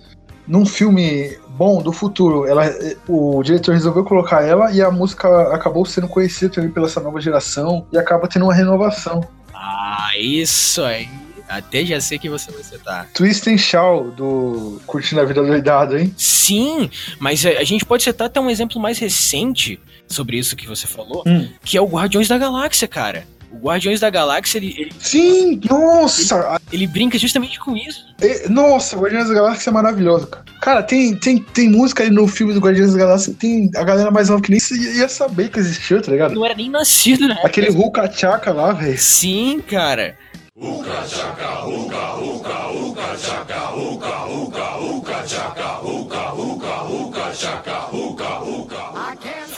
[0.47, 2.63] num filme bom do futuro, ela,
[3.07, 7.21] o diretor resolveu colocar ela e a música acabou sendo conhecida também pela essa nova
[7.21, 9.21] geração e acaba tendo uma renovação.
[9.53, 11.07] Ah, isso aí.
[11.47, 13.07] Até já sei que você vai citar.
[13.13, 16.13] Twist and Shout, do Curtindo a Vida Doidado, hein?
[16.15, 20.87] Sim, mas a gente pode citar até um exemplo mais recente sobre isso que você
[20.87, 21.49] falou, hum.
[21.63, 23.27] que é o Guardiões da Galáxia, cara.
[23.51, 24.75] O Guardiões da Galáxia, ele.
[24.77, 26.59] ele Sim, nossa!
[26.71, 28.05] Ele, ele, brinca justamente com isso.
[28.49, 30.45] Nossa, o Guardiões da Galáxia é maravilhoso, cara.
[30.61, 34.11] Cara, tem, tem, tem música aí no filme do Guardiões da Galáxia, tem a galera
[34.11, 34.59] mais nova que nem
[34.97, 36.35] ia saber que existia, tá ligado?
[36.35, 37.39] Não era nem nascido, né?
[37.43, 38.97] Aquele Hulk Chaka lá, velho.
[38.97, 40.15] Sim, cara.
[40.61, 48.39] Uka chaka, uka, uka, uka chaka, uka, uka, uka chaka, uka, uka, uka chaka, uka,
[48.43, 48.58] uka.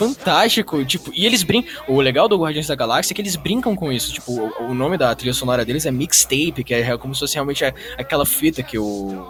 [0.08, 1.72] Fantástico, tipo, e eles brincam.
[1.88, 4.12] O legal do Guardiões da Galáxia é que eles brincam com isso.
[4.12, 7.34] Tipo, o, o nome da trilha sonora deles é mixtape, que é como se fosse
[7.34, 7.64] realmente
[7.98, 9.26] aquela fita que o,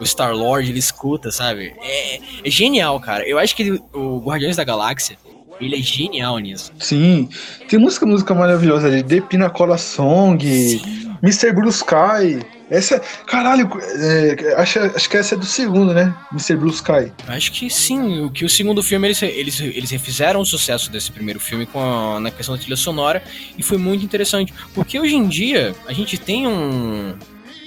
[0.00, 1.74] o Star Lord ele escuta, sabe?
[1.80, 3.28] É, é genial, cara.
[3.28, 5.16] Eu acho que ele, o Guardiões da Galáxia
[5.60, 6.72] ele é genial nisso.
[6.78, 7.28] Sim.
[7.68, 9.02] Tem música, música maravilhosa ali.
[9.02, 11.16] The Pinacola Song, Sim.
[11.22, 11.52] Mr.
[11.52, 12.40] Blue Sky.
[12.70, 13.00] Essa é.
[13.26, 16.14] Caralho, é, acho, acho que essa é do segundo, né?
[16.32, 16.56] Mr.
[16.56, 17.12] Blue Sky.
[17.26, 18.20] Acho que sim.
[18.20, 21.80] O que o segundo filme eles, eles, eles refizeram o sucesso desse primeiro filme com
[21.80, 23.22] a, na questão da trilha sonora
[23.56, 24.52] e foi muito interessante.
[24.74, 27.14] Porque hoje em dia a gente tem um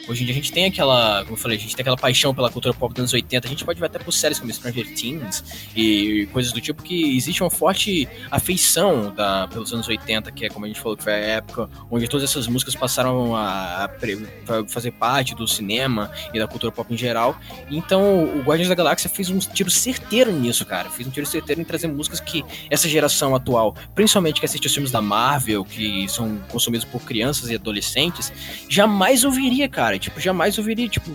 [0.07, 2.33] Hoje em dia a gente tem aquela, como eu falei, a gente tem aquela paixão
[2.33, 3.47] pela cultura pop dos anos 80.
[3.47, 5.43] A gente pode ver até por séries como Stranger Things
[5.75, 10.49] e coisas do tipo que existe uma forte afeição da, pelos anos 80, que é
[10.49, 13.85] como a gente falou, que foi a época onde todas essas músicas passaram a, a,
[13.85, 17.39] a fazer parte do cinema e da cultura pop em geral.
[17.69, 20.89] Então o Guardiões da Galáxia fez um tiro certeiro nisso, cara.
[20.89, 24.73] Fez um tiro certeiro em trazer músicas que essa geração atual, principalmente que assiste os
[24.73, 28.33] filmes da Marvel, que são consumidos por crianças e adolescentes,
[28.67, 31.09] jamais ouviria, cara tipo, jamais ouviria, tipo,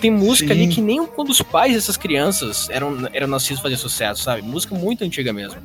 [0.00, 0.62] tem música Sim.
[0.62, 4.42] ali que nem quando os pais dessas crianças eram, eram nascidos fazer sucesso, sabe?
[4.42, 5.60] Música muito antiga mesmo.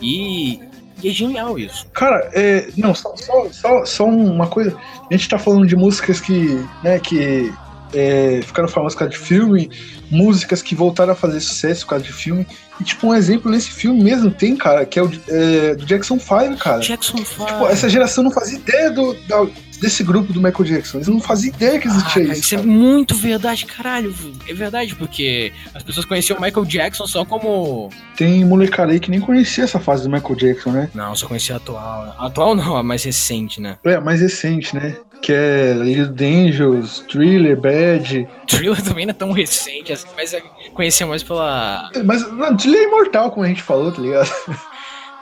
[0.00, 0.60] E,
[1.02, 1.86] e é genial isso.
[1.92, 4.76] Cara, é, não, só, só, só, só, uma coisa.
[5.10, 7.52] A gente tá falando de músicas que, né, que
[7.94, 9.70] é, ficaram famosas por causa de filme,
[10.10, 12.46] músicas que voltaram a fazer sucesso por causa de filme.
[12.80, 16.18] E, tipo, um exemplo nesse filme mesmo tem, cara, que é o é, do Jackson
[16.18, 16.80] 5, cara.
[16.80, 17.46] Jackson 5.
[17.46, 19.46] Tipo, essa geração não fazia ideia do, da,
[19.80, 20.98] desse grupo do Michael Jackson.
[20.98, 22.40] Eles não faziam ideia que existia ah, isso.
[22.40, 24.14] Isso é muito verdade, caralho.
[24.46, 27.90] É verdade, porque as pessoas conheciam o Michael Jackson só como.
[28.16, 30.90] Tem molecada aí que nem conhecia essa fase do Michael Jackson, né?
[30.94, 32.14] Não, só conhecia a atual.
[32.18, 33.78] A atual não, a mais recente, né?
[33.84, 34.96] É, a mais recente, né?
[35.20, 38.28] Que é Little Dangerous, Thriller, Bad.
[38.46, 40.34] Thriller também não é tão recente assim, mas
[40.74, 41.90] conhecia mais pela.
[42.04, 44.30] Mas, não, Thriller é imortal, como a gente falou, tá ligado?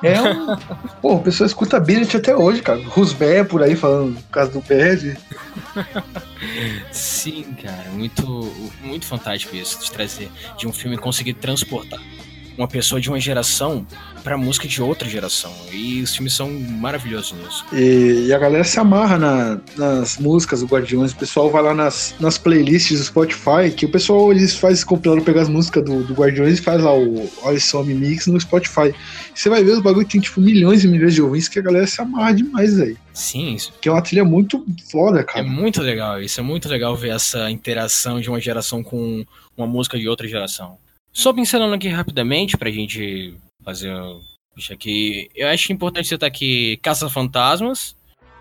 [0.03, 0.57] É um.
[1.01, 2.83] Pô, pessoa escuta Billet até hoje, cara.
[2.87, 5.17] Rusbé por aí falando por causa do Bad.
[6.93, 7.91] Sim, cara.
[7.91, 8.25] Muito,
[8.83, 12.01] muito fantástico isso, de trazer, de um filme conseguir transportar
[12.57, 13.87] uma pessoa de uma geração
[14.23, 15.53] pra música de outra geração.
[15.73, 17.65] E os filmes são maravilhosos nisso.
[17.73, 21.13] E, e a galera se amarra na, nas músicas do Guardiões.
[21.13, 25.23] O pessoal vai lá nas, nas playlists do Spotify, que o pessoal eles faz compilando,
[25.23, 28.93] pegar as músicas do, do Guardiões e faz lá o Olha Só Mix no Spotify.
[29.35, 31.87] Você vai ver os bagulho tem tipo milhões e milhões de ouvintes que a galera
[31.87, 32.97] se amarra demais aí.
[33.13, 33.73] Sim, isso.
[33.81, 35.41] Que é uma trilha muito foda, cara.
[35.41, 36.41] É muito legal isso.
[36.41, 39.25] É muito legal ver essa interação de uma geração com
[39.57, 40.77] uma música de outra geração.
[41.17, 43.91] Só pincelando aqui rapidamente pra gente fazer
[44.55, 45.31] isso aqui.
[45.35, 47.96] Eu acho importante citar aqui Caça Fantasmas,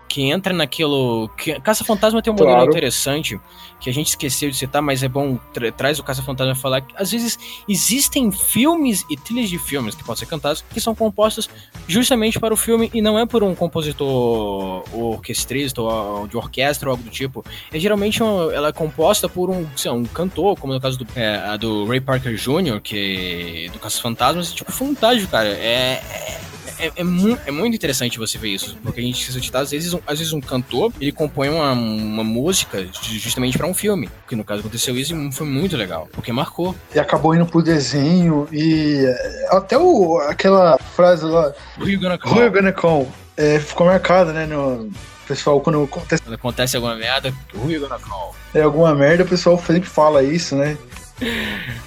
[0.08, 1.28] que entra naquilo.
[1.36, 1.60] Que...
[1.60, 2.70] Caça-Fantasma tem um modelo claro.
[2.70, 3.40] interessante
[3.80, 6.94] que a gente esqueceu de citar, mas é bom tra traz o Caça-Fantasma falar que
[6.96, 7.38] às vezes
[7.68, 11.48] existem filmes e trilhas de filmes que podem ser cantados que são compostas
[11.86, 16.92] justamente para o filme e não é por um compositor orquestrista ou de orquestra ou
[16.92, 17.44] algo do tipo.
[17.72, 21.06] É geralmente um, ela é composta por um, lá, um cantor, como no caso do,
[21.14, 25.48] é, do Ray Parker Jr., que do Caça-Fantasmas, tipo, fantástico, cara.
[25.48, 26.40] é, é
[26.78, 29.70] é, é, mu é, muito interessante você ver isso, porque a gente precisa citar, às
[29.70, 34.08] vezes, um, às vezes um cantor, ele compõe uma, uma música justamente para um filme,
[34.28, 36.74] que no caso aconteceu isso e foi muito legal, porque marcou.
[36.94, 39.04] E acabou indo pro desenho e
[39.48, 41.52] até o, aquela frase lá...
[41.78, 42.34] Who you gonna call?
[42.34, 43.08] Who you gonna call?
[43.36, 44.46] é, ficou marcada, né?
[44.46, 44.90] No,
[45.28, 48.34] pessoal, quando acontece, Quando acontece alguma merda, who you gonna call?
[48.54, 50.76] é, alguma merda, o pessoal sempre fala isso, né?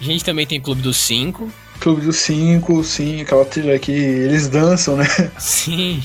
[0.00, 1.48] A gente também tem Clube dos Cinco.
[1.82, 5.04] Clube dos Cinco, sim, aquela trilha que eles dançam, né?
[5.38, 6.00] Sim.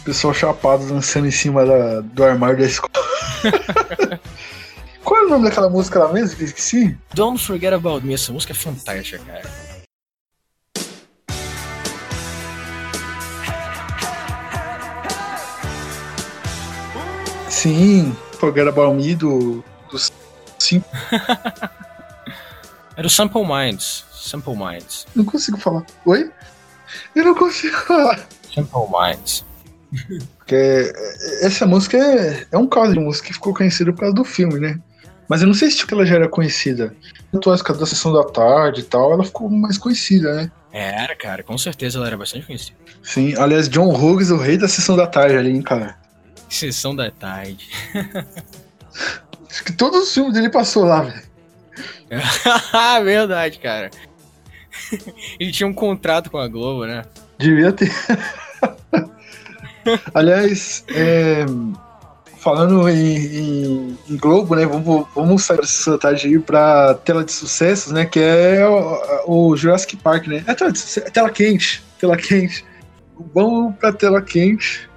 [0.00, 2.90] O pessoal chapado dançando em cima da- do armário da escola.
[5.04, 6.98] Qual é o nome daquela música lá mesmo que esqueci?
[7.14, 8.14] Don't Forget About Me.
[8.14, 9.48] Essa música é fantástica, cara.
[17.48, 20.12] Sim, Forget About Me do, dos
[20.58, 20.86] cinco.
[22.96, 24.04] Era o Sample Minds.
[24.18, 25.06] Sample Minds.
[25.14, 25.84] Não consigo falar.
[26.06, 26.30] Oi?
[27.14, 28.26] Eu não consigo falar.
[28.54, 29.44] Sample Minds.
[30.38, 34.14] Porque é- essa música é, é um caso de música que ficou conhecida por causa
[34.14, 34.78] do filme, né?
[35.28, 36.94] Mas eu não sei se tipo, ela já era conhecida.
[37.30, 40.50] Tanto as da sessão da tarde e tal, ela ficou mais conhecida, né?
[40.72, 41.42] Era, cara.
[41.42, 42.76] Com certeza ela era bastante conhecida.
[43.02, 45.96] Sim, aliás, John Hughes, o rei da sessão da tarde ali, hein, cara.
[46.48, 47.68] Sessão da tarde.
[49.50, 51.22] Acho que todos os filmes dele passou lá, velho.
[53.04, 53.90] Verdade, cara.
[55.38, 57.04] Ele tinha um contrato com a Globo, né?
[57.38, 57.90] Devia ter.
[60.12, 61.46] Aliás, é,
[62.38, 64.66] falando em, em- em Globo, né?
[64.66, 68.04] Vamos, vamos sair dessa tarde aí pra tela de sucessos, né?
[68.04, 70.44] Que é o, o Jurassic Park, né?
[70.46, 71.82] É tela, é tela quente.
[71.98, 72.64] Tela quente.
[73.34, 74.88] Vamos pra tela quente.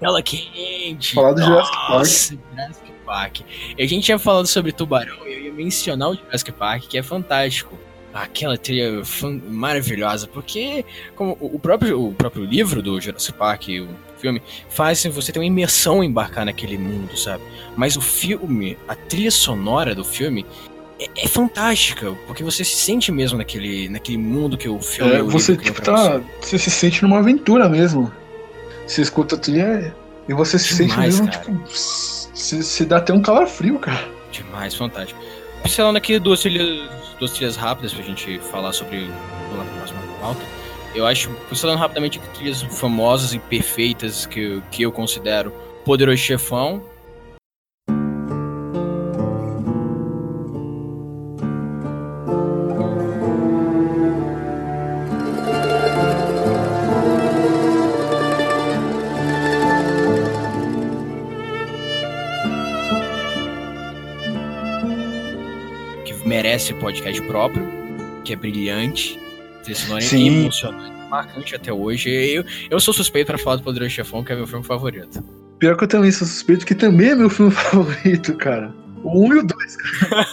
[0.00, 1.14] Tela quente.
[1.14, 3.40] Falar do Jurassic Nossa, Jurassic Park.
[3.76, 6.96] E a gente tinha falado sobre Tubarão e eu ia mencionar o Jurassic Park, que
[6.98, 7.78] é fantástico.
[8.14, 9.02] Aquela trilha
[9.48, 10.84] maravilhosa, porque
[11.16, 13.88] como o próprio, o próprio livro do Jurassic Park, o
[14.20, 17.42] filme, faz você ter uma imersão em embarcar naquele mundo, sabe?
[17.76, 20.46] Mas o filme, a trilha sonora do filme
[21.00, 25.22] é, é fantástica, porque você se sente mesmo naquele, naquele mundo que o filme É,
[25.22, 26.20] o você, tipo, tá.
[26.40, 28.12] Você se sente numa aventura mesmo.
[28.86, 29.94] Você escuta a trilha
[30.28, 31.38] e você se Demais, sente mesmo, cara.
[31.38, 31.76] tipo.
[32.34, 34.08] Se, se dá até um calafrio, cara.
[34.30, 35.20] Demais, fantástico.
[35.64, 39.08] Pincelando aqui duas trilhas, duas trilhas rápidas pra gente falar sobre
[39.56, 40.40] lá pra próxima pauta.
[40.94, 45.50] Eu acho, pincelando rapidamente aqui, trilhas famosas e perfeitas que, que eu considero
[45.82, 46.82] Poderoso Chefão.
[66.24, 67.66] Merece podcast próprio,
[68.24, 69.18] que é brilhante,
[70.00, 70.40] Sim.
[70.42, 72.10] emocionante, marcante até hoje.
[72.10, 75.22] Eu, eu sou suspeito pra falar do Poderoso Chefão, que é meu filme favorito.
[75.58, 78.72] Pior que eu também sou suspeito, que também é meu filme favorito, cara.
[79.02, 79.76] O 1 e o 2.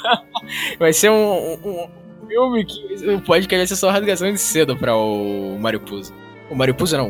[0.80, 1.88] Vai ser um, um-
[2.23, 6.13] um filme que o podcast vai ser só rasgação de seda pra o Mario Puzo.
[6.49, 7.10] O Mario Puzo não,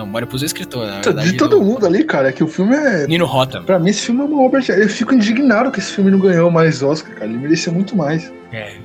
[0.00, 0.04] o.
[0.04, 1.30] Perdão, o Mario Puzo é escritor, na verdade.
[1.32, 3.06] De todo do- mundo ali, cara, é que o filme é.
[3.06, 3.60] Nino Rota.
[3.62, 4.60] Pra mim, esse filme é uma obra.
[4.68, 7.26] Eu fico indignado que esse filme não ganhou mais Oscar, cara.
[7.26, 8.32] Ele merecia muito mais.
[8.52, 8.76] É,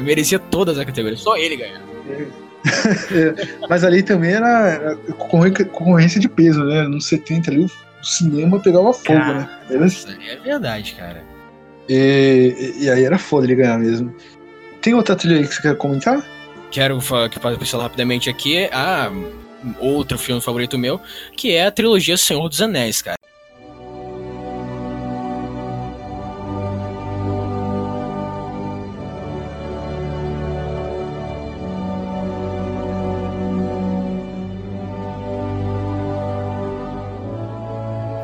[0.00, 1.78] merecia todas as categorias, só ele ganhou.
[2.10, 2.26] É,
[3.68, 4.96] Mas ali também era, era
[5.68, 6.82] concorrência de peso, né?
[6.84, 7.70] Nos 70 ali, o
[8.04, 9.48] cinema pegava fogo, Cara, né?
[9.70, 11.22] Era- Nossa, é verdade, cara.
[11.88, 14.14] e, e aí era foda ele ganhar mesmo.
[14.80, 16.22] Tem outra trilha aí que você quer comentar?
[16.70, 16.98] Quero
[17.30, 19.10] que pincelar rapidamente aqui a
[19.78, 21.00] outro filme favorito meu,
[21.36, 23.18] que é a trilogia Senhor dos Anéis, cara.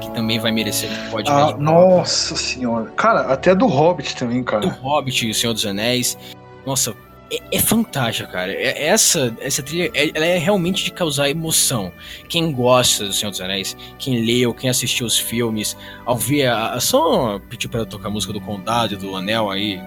[0.00, 2.90] Que também vai merecer podcast Ah, nossa senhora.
[2.96, 4.68] Cara, até do Hobbit também, do cara.
[4.68, 6.16] Hobbit e o Senhor dos Anéis.
[6.66, 6.94] Nossa,
[7.30, 8.52] é, é fantástica, cara.
[8.52, 11.92] É- essa, essa trilha é, ela é realmente de causar emoção.
[12.28, 16.72] Quem gosta do Senhor dos Anéis, quem leu, quem assistiu os filmes, ao ver a.
[16.74, 19.80] a- só pedir pra tocar a música do Condado do Anel aí.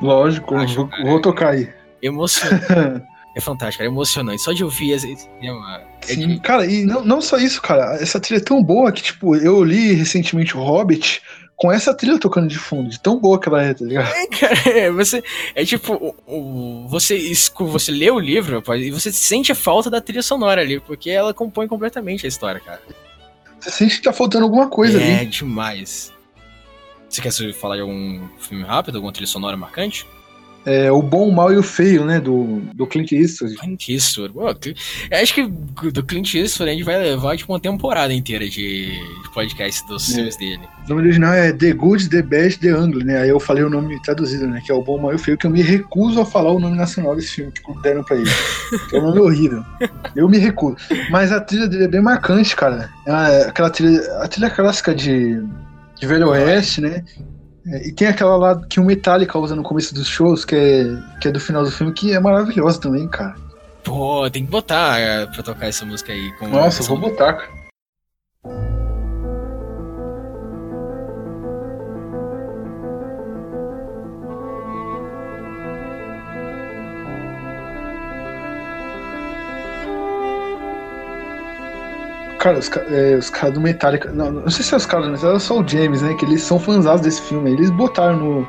[0.00, 1.68] Lógico, Acho, vou, vou tocar aí.
[2.02, 2.64] Emocionante.
[3.36, 4.42] é fantástico, cara, é emocionante.
[4.42, 5.80] Só de ouvir esse tema.
[6.02, 7.96] é Sim, de- cara, e não, não só isso, cara.
[8.00, 11.22] Essa trilha é tão boa que, tipo, eu li recentemente o Hobbit
[11.54, 14.10] com essa trilha tocando de fundo, de tão boa que ela é, tá ligado?
[14.10, 15.22] É, cara, é, você.
[15.54, 17.18] É tipo, o, o- você,
[17.58, 21.10] você lê o livro rapaz, e você sente a falta da trilha sonora ali, porque
[21.10, 22.80] ela compõe completamente a história, cara.
[23.60, 25.26] Você sente que tá faltando alguma coisa é ali.
[25.26, 26.10] demais.
[27.10, 30.06] Você quer falar de algum filme rápido, alguma trilha sonora marcante?
[30.64, 32.20] É o bom, o mal e o feio, né?
[32.20, 33.56] Do, do Clint Eastwood.
[33.56, 34.34] Clint Eastwood.
[34.34, 35.46] Pô, acho que
[35.90, 40.10] do Clint Eastwood a gente vai levar tipo, uma temporada inteira de, de podcast dos
[40.10, 40.14] é.
[40.14, 40.60] filmes dele.
[40.84, 43.22] O nome original é The Good, The Bad, The Ugly, né?
[43.22, 44.62] Aí eu falei o nome traduzido, né?
[44.64, 46.52] Que é o bom, o mal e o feio, que eu me recuso a falar
[46.52, 48.30] o nome nacional desse filme que deram pra ele.
[48.90, 49.64] que é um nome horrível.
[50.14, 50.76] Eu me recuso.
[51.10, 52.90] Mas a trilha dele é bem marcante, cara.
[53.06, 55.42] É aquela trilha, a trilha clássica de,
[56.00, 57.04] de Velho Oeste, né?
[57.66, 61.18] É, e tem aquela lá que o Metallica usa no começo dos shows, que é,
[61.20, 63.36] que é do final do filme, que é maravilhosa também, cara.
[63.84, 66.32] Pô, tem que botar é, pra tocar essa música aí.
[66.40, 67.59] Nossa, vou botar, cara.
[82.40, 84.10] Cara, os, é, os caras do Metallica.
[84.10, 86.14] Não, não sei se é os caras, mas era só o James, né?
[86.14, 87.52] Que eles são fãs desse filme.
[87.52, 88.48] Eles botaram no.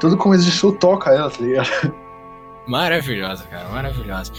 [0.00, 1.94] Todo começo de show toca ela, tá ligado?
[2.66, 4.32] Maravilhosa, cara, maravilhosa.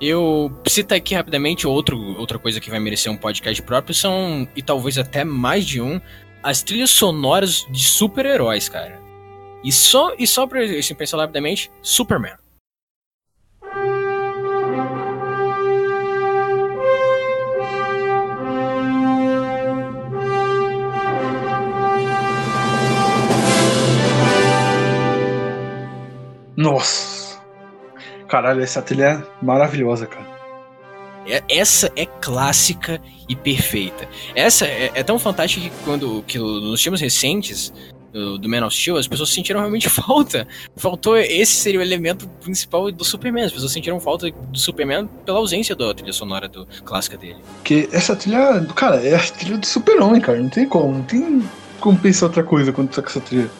[0.00, 4.62] Eu cito aqui rapidamente outro, outra coisa que vai merecer um podcast próprio são, e
[4.62, 6.00] talvez até mais de um,
[6.42, 9.00] as trilhas sonoras de super-heróis, cara.
[9.62, 12.34] E só, e só pra assim, pensar rapidamente, Superman.
[26.56, 27.40] Nossa!
[28.28, 30.32] Caralho, essa trilha é maravilhosa, cara.
[31.26, 34.08] É, essa é clássica e perfeita.
[34.34, 37.72] Essa é, é, tão fantástica que quando que nos filmes recentes
[38.12, 40.46] do, do Man of Steel, as pessoas sentiram realmente falta.
[40.76, 43.44] Faltou esse seria o elemento principal do Superman.
[43.44, 47.36] As pessoas sentiram falta do Superman pela ausência da trilha sonora do, clássica dele.
[47.58, 50.40] Porque essa trilha, cara, é a trilha do Super-Homem, cara.
[50.40, 50.92] Não tem como.
[50.94, 51.42] Não tem
[51.80, 53.50] como pensar outra coisa quando toca essa trilha.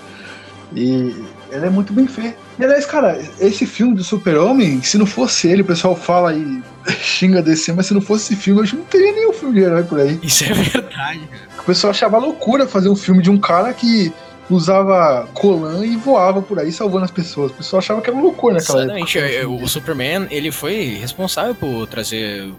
[0.75, 1.15] E
[1.53, 2.37] ela é muito bem feita.
[2.59, 6.63] E aliás, cara, esse filme do Super-Homem, se não fosse ele, o pessoal fala e
[7.01, 9.61] xinga DC, mas se não fosse esse filme, a gente não teria nenhum filme de
[9.61, 10.19] herói por aí.
[10.23, 11.21] Isso é verdade, cara.
[11.61, 14.13] O pessoal achava loucura fazer um filme de um cara que
[14.51, 17.53] usava colã e voava por aí salvando as pessoas.
[17.53, 19.19] O pessoal achava que era loucura naquela Exatamente.
[19.19, 19.65] época.
[19.65, 22.53] O Superman, ele foi responsável por trazer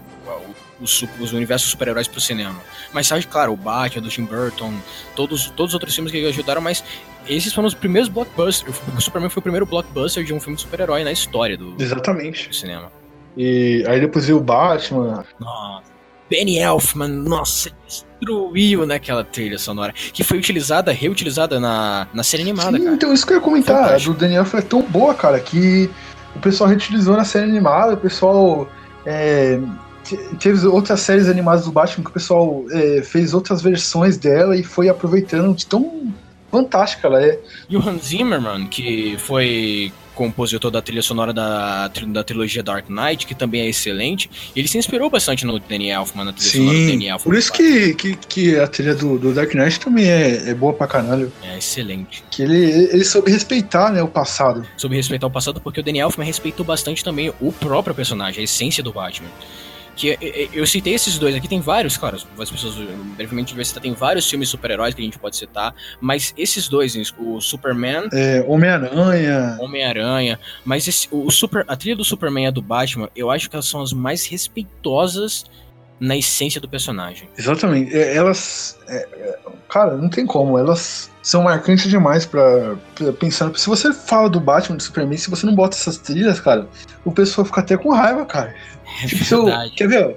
[0.80, 2.60] os, os universos super-heróis pro cinema.
[2.92, 4.72] Mas sabe, claro, o Batman, do Tim Burton,
[5.14, 6.84] todos, todos os outros filmes que ajudaram, mas
[7.28, 8.76] esses foram os primeiros blockbusters.
[8.96, 12.48] O Superman foi o primeiro blockbuster de um filme de super-herói na história do, Exatamente.
[12.48, 12.92] do cinema.
[13.36, 15.24] E aí depois veio o Batman.
[15.40, 15.94] Nossa.
[16.28, 22.78] Benny Elfman, nossa, destruiu naquela trilha sonora, que foi utilizada, reutilizada na, na série animada,
[22.78, 22.88] Sim.
[22.88, 24.10] Então, isso que eu ia comentar, Fantástico.
[24.10, 25.90] a do Daniel foi tão boa, cara, que
[26.34, 28.66] o pessoal reutilizou na série animada, o pessoal
[29.04, 29.60] é,
[30.38, 34.62] teve outras séries animadas do Batman que o pessoal é, fez outras versões dela e
[34.62, 36.12] foi aproveitando de tão
[36.50, 37.38] fantástica ela é.
[37.68, 43.26] E o Hans Zimmerman, que foi compositor da trilha sonora da, da trilogia Dark Knight,
[43.26, 46.78] que também é excelente, ele se inspirou bastante no Danny Elfman, na trilha Sim, sonora
[46.78, 47.24] do Danny Elfman.
[47.24, 50.72] Por isso que, que, que, a trilha do, do Dark Knight também é, é boa
[50.72, 51.32] pra caralho.
[51.42, 52.22] É excelente.
[52.30, 54.64] Que ele, ele soube respeitar né, o passado.
[54.76, 58.44] Soube respeitar o passado porque o Danny Elfman respeitou bastante também o próprio personagem, a
[58.44, 59.28] essência do Batman.
[59.96, 60.18] Que
[60.52, 62.74] eu citei esses dois aqui, tem vários, claro, as pessoas
[63.16, 66.94] brevemente vai citar, tem vários filmes super-heróis que a gente pode citar, mas esses dois,
[67.18, 68.08] o Superman.
[68.12, 69.56] É, Homem-Aranha.
[69.60, 70.40] Homem-Aranha.
[70.64, 73.56] Mas esse, o super, a trilha do Superman e a do Batman, eu acho que
[73.56, 75.44] elas são as mais respeitosas
[75.98, 77.28] na essência do personagem.
[77.36, 77.94] Exatamente.
[77.94, 78.78] É, elas.
[78.88, 79.38] É, é,
[79.68, 80.58] cara, não tem como.
[80.58, 82.76] Elas são marcantes demais para
[83.18, 83.54] pensar.
[83.56, 86.68] Se você fala do Batman, do Superman, se você não bota essas trilhas, cara,
[87.04, 88.54] o pessoal fica até com raiva, cara.
[89.02, 90.16] É tipo, eu, quer ver?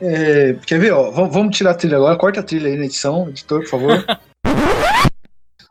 [0.00, 1.10] É, quer ver, ó?
[1.10, 4.04] Vamos tirar a trilha agora, corta a trilha aí na edição, editor, por favor.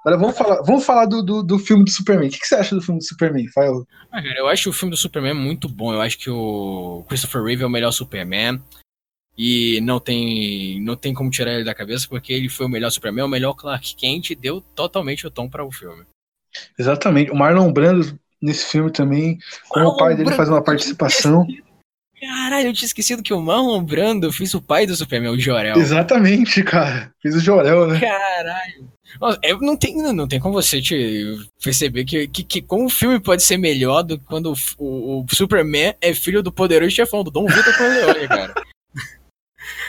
[0.05, 2.27] Agora vamos falar, vamos falar do, do, do, filme do Superman.
[2.27, 3.87] O que, que, você acha do filme do Superman, Fael?
[4.11, 5.93] Ah, cara, eu acho o filme do Superman muito bom.
[5.93, 8.61] Eu acho que o Christopher Reeve é o melhor Superman.
[9.37, 12.91] E não tem, não tem como tirar ele da cabeça, porque ele foi o melhor
[12.91, 16.03] Superman, o melhor Clark Kent, e deu totalmente o tom para o filme.
[16.77, 17.31] Exatamente.
[17.31, 21.47] O Marlon Brando nesse filme também, como Marlon o pai dele Brando, faz uma participação.
[22.19, 25.77] Caralho, eu tinha esquecido que o Marlon Brando fez o pai do Superman, o Jorel.
[25.77, 27.11] Exatamente, cara.
[27.21, 27.99] Fez o Jorel, né?
[27.99, 28.93] Caralho.
[29.19, 32.89] Nossa, eu não tem, não tem como você te perceber que, que, que como o
[32.89, 36.91] filme pode ser melhor do que quando o, o, o Superman é filho do poderoso
[36.91, 38.53] chefão, do Dom Vitor Corleone, cara.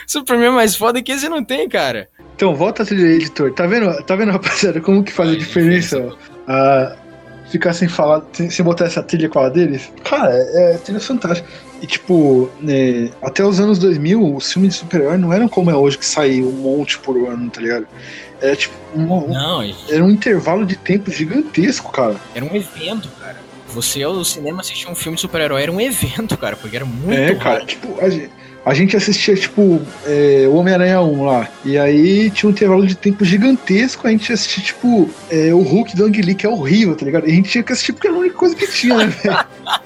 [0.07, 2.09] Superman mais foda que esse não tem, cara.
[2.35, 3.53] Então, volta a trilha editor.
[3.53, 6.15] Tá vendo, tá vendo, rapaziada, como que faz a diferença, ó?
[6.47, 6.95] Ah,
[7.49, 9.91] ficar sem falar, sem, sem, botar essa trilha com a deles?
[10.03, 11.47] Cara, é, é trilha fantástica.
[11.81, 15.75] E, tipo, é, até os anos 2000, os filmes de super-herói não eram como é
[15.75, 17.87] hoje, que saiu um monte por ano, tá ligado?
[18.41, 22.15] Era, tipo, um, não, era um intervalo de tempo gigantesco, cara.
[22.33, 23.37] Era um evento, cara.
[23.69, 27.13] Você ao cinema assistir um filme de super-herói era um evento, cara, porque era muito.
[27.13, 28.31] É, cara, tipo, a gente,
[28.65, 31.47] a gente assistia, tipo, é, o Homem-Aranha 1 lá.
[31.63, 34.07] E aí tinha um intervalo de tempo gigantesco.
[34.07, 37.27] A gente assistia, tipo, é, o Hulk do Ang Lee, que é horrível, tá ligado?
[37.27, 39.45] E a gente tinha que assistir porque era a única coisa que tinha, né, velho?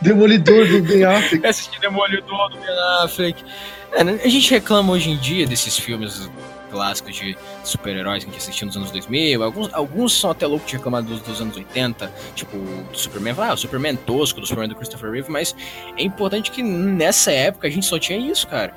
[0.00, 1.44] Demolidor do Ben Affleck.
[1.44, 3.44] Assistir Demolidor do Ben Affleck.
[3.92, 6.30] É, a gente reclama hoje em dia desses filmes
[6.70, 9.42] clássicos de super-heróis que a gente assistiu nos anos 2000.
[9.42, 13.34] Alguns, alguns são até loucos de reclamar dos, dos anos 80, tipo do Superman.
[13.38, 15.54] Ah, o Superman tosco, do Superman do Christopher Reeve, mas
[15.96, 18.74] é importante que nessa época a gente só tinha isso, cara.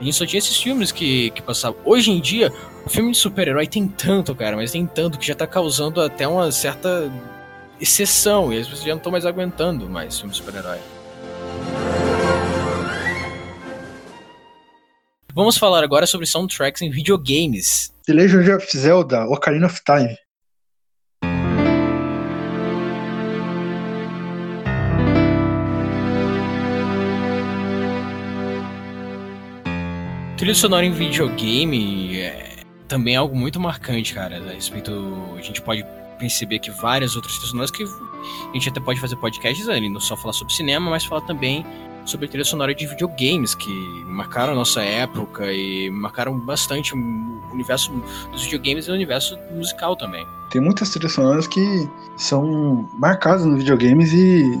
[0.00, 1.78] A gente só tinha esses filmes que, que passavam.
[1.84, 2.52] Hoje em dia,
[2.84, 6.26] o filme de super-herói tem tanto, cara, mas tem tanto que já tá causando até
[6.26, 7.10] uma certa
[7.80, 8.52] exceção.
[8.52, 10.78] E as pessoas já não estão mais aguentando mais filme de super-herói.
[15.36, 17.92] Vamos falar agora sobre soundtracks em videogames.
[18.06, 20.16] The Legend of Zelda, Ocarina of Time.
[30.36, 32.54] Trilha sonora em videogame é
[32.86, 34.36] também é algo muito marcante, cara.
[34.36, 34.92] A respeito,
[35.36, 35.84] a gente pode
[36.16, 39.98] perceber que várias outras trilhas sonoras que a gente até pode fazer podcasts ali, não
[39.98, 41.66] só falar sobre cinema, mas falar também
[42.04, 43.70] sobre trilha sonora de videogames que
[44.06, 46.98] marcaram a nossa época e marcaram bastante o
[47.52, 47.92] universo
[48.30, 50.26] dos videogames e o universo musical também.
[50.50, 54.60] Tem muitas trilhas sonoras que são marcadas nos videogames e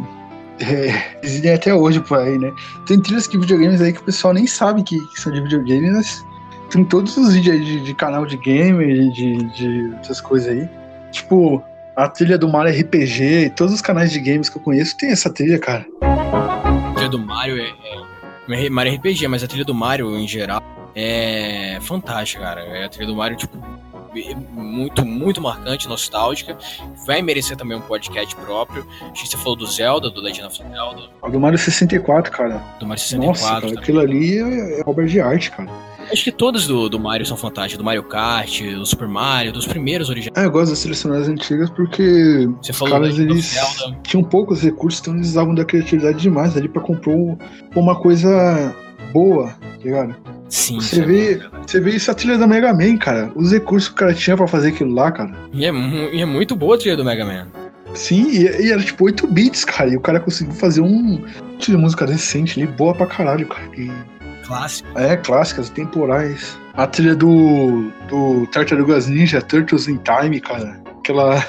[0.60, 2.52] é, existem até hoje por aí, né?
[2.86, 5.92] Tem trilhas de videogames aí que o pessoal nem sabe que, que são de videogames,
[5.92, 6.26] mas
[6.70, 10.68] tem todos os vídeos de, de canal de game, de, de outras coisas aí.
[11.12, 11.62] Tipo,
[11.96, 15.30] a trilha do Mario RPG, todos os canais de games que eu conheço tem essa
[15.30, 15.86] trilha, cara
[17.04, 17.74] trilha do Mario é,
[18.48, 20.62] é, Mario RPG, mas a trilha do Mario em geral
[20.94, 22.62] é fantástica, cara.
[22.62, 23.56] É a trilha do Mario, tipo,
[24.16, 26.56] é muito, muito marcante, nostálgica.
[27.06, 28.86] Vai merecer também um podcast próprio.
[29.02, 31.02] A gente falou do Zelda, do Legend of Zelda.
[31.30, 32.62] Do Mario 64, cara.
[32.78, 33.26] Do Mario 64.
[33.26, 35.68] Nossa, cara, aquilo ali é, é obra de arte, cara.
[36.12, 37.78] Acho que todas do, do Mario são fantásticas.
[37.78, 40.42] Do Mario Kart, do Super Mario, dos primeiros originais.
[40.42, 43.56] É, eu gosto das selecionadas antigas porque Você os caras eles
[44.02, 47.14] tinham poucos recursos, então eles usavam da criatividade demais ali pra comprar
[47.74, 48.74] uma coisa
[49.12, 50.16] boa, tá ligado?
[50.48, 53.32] Sim, você é vê, você vê isso a trilha da Mega Man, cara.
[53.34, 55.32] Os recursos que o cara tinha pra fazer aquilo lá, cara.
[55.52, 55.72] E é,
[56.12, 57.48] e é muito boa a trilha do Mega Man.
[57.94, 59.90] Sim, e, e, era tipo 8 bits, cara.
[59.90, 61.18] E o cara conseguiu fazer um.
[61.58, 63.68] Trilha de música decente ali, boa pra caralho, cara.
[63.76, 63.90] E
[64.46, 64.98] Clássico.
[64.98, 66.58] É, clássicas, temporais.
[66.74, 70.80] A trilha do, do Tartarugas Ninja, Turtles in Time, cara.
[70.98, 71.44] Aquela.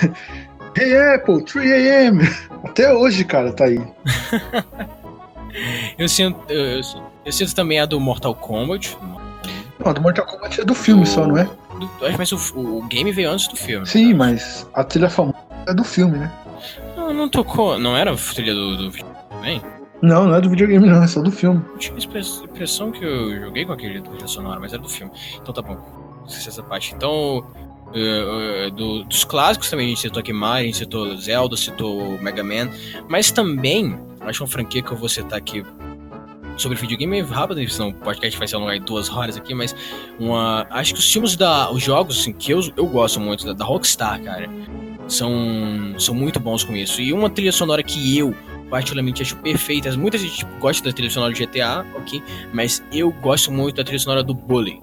[0.76, 2.20] hey Apple, 3 a.m.
[2.64, 3.80] Até hoje, cara, tá aí.
[5.98, 6.80] eu, sinto, eu,
[7.24, 8.96] eu, sinto também a do Mortal Kombat.
[9.78, 11.44] Não, a do Mortal Kombat é do filme do, só, não é?
[11.44, 13.86] Do, mas o, o, game veio antes do filme.
[13.86, 16.32] Sim, mas a trilha famosa é do filme, né?
[16.96, 17.78] Não, não tocou.
[17.78, 19.62] Não era a trilha do, do filme também?
[20.00, 21.60] Não, não é do videogame, não, é só do filme.
[21.72, 25.12] Eu tinha a impressão que eu joguei com aquele trilha sonora, mas era do filme.
[25.40, 25.76] Então tá bom.
[26.26, 26.94] Esqueci essa parte.
[26.94, 31.16] Então, uh, uh, do, dos clássicos também a gente citou aqui Mario, a gente citou
[31.16, 32.70] Zelda, citou Mega Man,
[33.08, 35.64] mas também, acho uma franquia que eu vou citar aqui
[36.56, 39.74] sobre videogame rápido, senão o podcast vai ser alongar em duas horas aqui, mas
[40.18, 41.70] uma, acho que os filmes da.
[41.70, 44.48] os jogos assim, que eu, eu gosto muito, da, da Rockstar, cara,
[45.06, 47.00] são, são muito bons com isso.
[47.00, 48.34] E uma trilha sonora que eu
[48.68, 49.96] particularmente acho perfeitas.
[49.96, 52.22] Muita gente gosta da trilha sonora do GTA, ok?
[52.52, 54.80] Mas eu gosto muito da trilha sonora do Bully.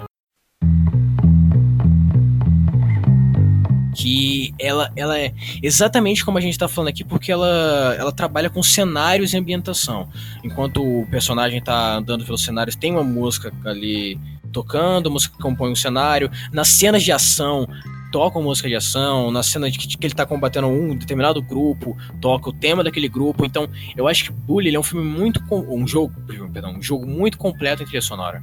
[3.95, 5.33] que ela, ela é
[5.63, 10.09] exatamente como a gente está falando aqui, porque ela, ela trabalha com cenários e ambientação.
[10.43, 14.19] Enquanto o personagem está andando pelos cenários, tem uma música ali
[14.51, 16.29] tocando, música que compõe o cenário.
[16.51, 17.67] Nas cenas de ação,
[18.15, 21.97] tocam música de ação, na cena de que, que ele tá combatendo um determinado grupo,
[22.21, 23.45] toca o tema daquele grupo.
[23.45, 25.43] Então, eu acho que Bully é um filme muito.
[25.51, 26.13] um jogo,
[26.53, 28.41] perdão, um jogo muito completo em trilha sonora.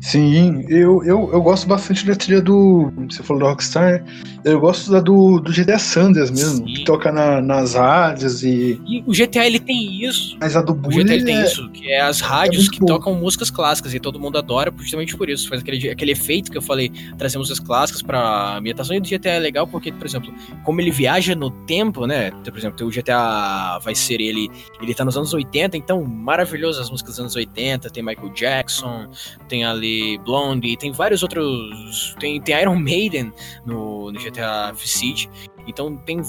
[0.00, 2.92] Sim, eu, eu, eu gosto bastante da trilha do.
[3.10, 4.04] Você falou do Rockstar.
[4.44, 6.74] Eu gosto da do, do GTA Sanders mesmo, Sim.
[6.74, 8.80] que toca na, nas rádios e.
[8.86, 10.36] E o GTA ele tem isso.
[10.40, 11.00] Mas a do Bully.
[11.00, 12.86] O GTA ele tem é isso, que é as rádios é que bom.
[12.86, 15.48] tocam músicas clássicas e todo mundo adora justamente por isso.
[15.48, 18.94] Faz aquele, aquele efeito que eu falei, trazer músicas clássicas pra ambientação.
[18.94, 20.32] E o GTA é legal porque, por exemplo,
[20.64, 22.30] como ele viaja no tempo, né?
[22.30, 24.48] Por exemplo, o GTA vai ser ele.
[24.80, 27.90] Ele tá nos anos 80, então maravilhoso as músicas dos anos 80.
[27.90, 29.08] Tem Michael Jackson,
[29.48, 32.14] tem ali Blondie, tem vários outros.
[32.18, 33.32] Tem, tem Iron Maiden
[33.64, 35.28] no, no GTA City.
[35.66, 36.20] Então tem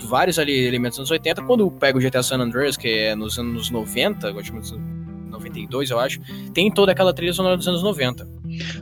[0.00, 1.42] vários ali elementos dos anos 80.
[1.42, 4.32] Quando pega o GTA San Andreas, que é nos anos 90,
[5.30, 6.20] 92 eu acho,
[6.52, 8.28] tem toda aquela trilha sonora dos anos 90.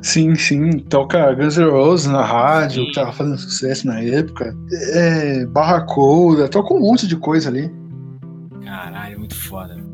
[0.02, 0.78] Sim, sim.
[0.80, 2.86] Toca Guns N' Roses na rádio, sim.
[2.88, 4.56] que tava fazendo sucesso na época.
[4.92, 7.70] É, Barracuda, toca um monte de coisa ali.
[8.64, 9.89] Caralho, muito foda.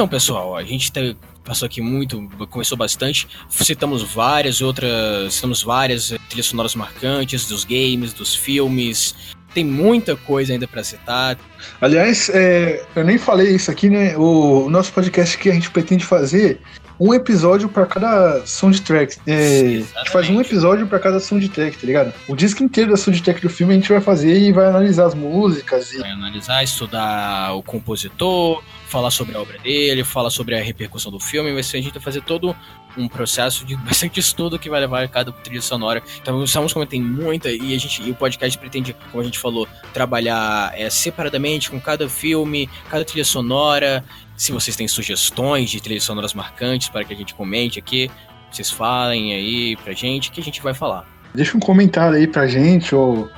[0.00, 1.02] Então, pessoal, a gente tá,
[1.44, 8.14] passou aqui muito, começou bastante, citamos várias outras, citamos várias trilhas sonoras marcantes dos games,
[8.14, 9.14] dos filmes,
[9.52, 11.36] tem muita coisa ainda para citar.
[11.82, 14.16] Aliás, é, eu nem falei isso aqui, né?
[14.16, 16.62] O nosso podcast que a gente pretende fazer
[16.98, 19.18] um episódio para cada soundtrack.
[19.26, 22.14] É, a gente faz um episódio para cada soundtrack, tá ligado?
[22.26, 25.14] O disco inteiro da soundtrack do filme a gente vai fazer e vai analisar as
[25.14, 25.92] músicas.
[25.92, 25.98] E...
[25.98, 31.20] Vai analisar, estudar o compositor, falar sobre a obra dele, falar sobre a repercussão do
[31.20, 32.54] filme, vai ser a gente vai fazer todo
[32.96, 36.02] um processo de bastante estudo que vai levar a cada trilha sonora.
[36.20, 39.38] Então, estamos como tem muita e a gente e o podcast pretende, como a gente
[39.38, 44.04] falou, trabalhar é, separadamente com cada filme, cada trilha sonora.
[44.36, 48.10] Se vocês têm sugestões de trilhas sonoras marcantes para que a gente comente aqui,
[48.50, 51.06] vocês falem aí pra gente que a gente vai falar.
[51.34, 53.30] Deixa um comentário aí pra gente ou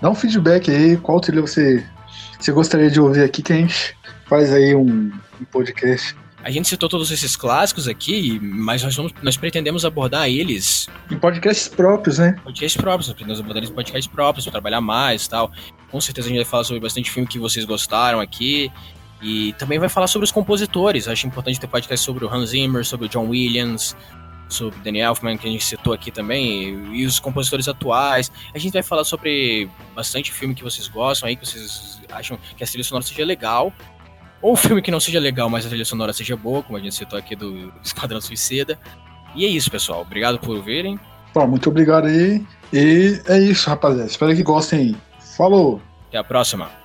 [0.00, 1.84] dá um feedback aí, qual trilha você,
[2.38, 3.96] você gostaria de ouvir aqui que a gente
[4.26, 6.16] faz aí um, um podcast.
[6.44, 10.88] A gente citou todos esses clássicos aqui, mas nós, vamos, nós pretendemos abordar eles.
[11.08, 12.36] Em podcasts próprios, né?
[12.42, 15.52] Podcasts próprios, nós pretendemos abordar eles em podcasts próprios, para trabalhar mais e tal.
[15.90, 18.72] Com certeza a gente vai falar sobre bastante filme que vocês gostaram aqui.
[19.22, 21.06] E também vai falar sobre os compositores.
[21.06, 23.96] Acho importante ter podcast sobre o Hans Zimmer, sobre o John Williams,
[24.48, 28.32] sobre o Danny Elfman, que a gente citou aqui também, e os compositores atuais.
[28.52, 32.64] A gente vai falar sobre bastante filme que vocês gostam aí, que vocês acham que
[32.64, 33.72] a trilha sonora seja legal.
[34.42, 36.80] Ou um filme que não seja legal, mas a trilha sonora seja boa, como a
[36.80, 38.78] gente citou aqui do Esquadrão Suicida.
[39.36, 40.02] E é isso, pessoal.
[40.02, 40.98] Obrigado por verem.
[41.32, 42.44] Bom, muito obrigado aí.
[42.72, 44.08] E é isso, rapaziada.
[44.10, 44.96] Espero que gostem.
[45.36, 45.80] Falou!
[46.08, 46.81] Até a próxima.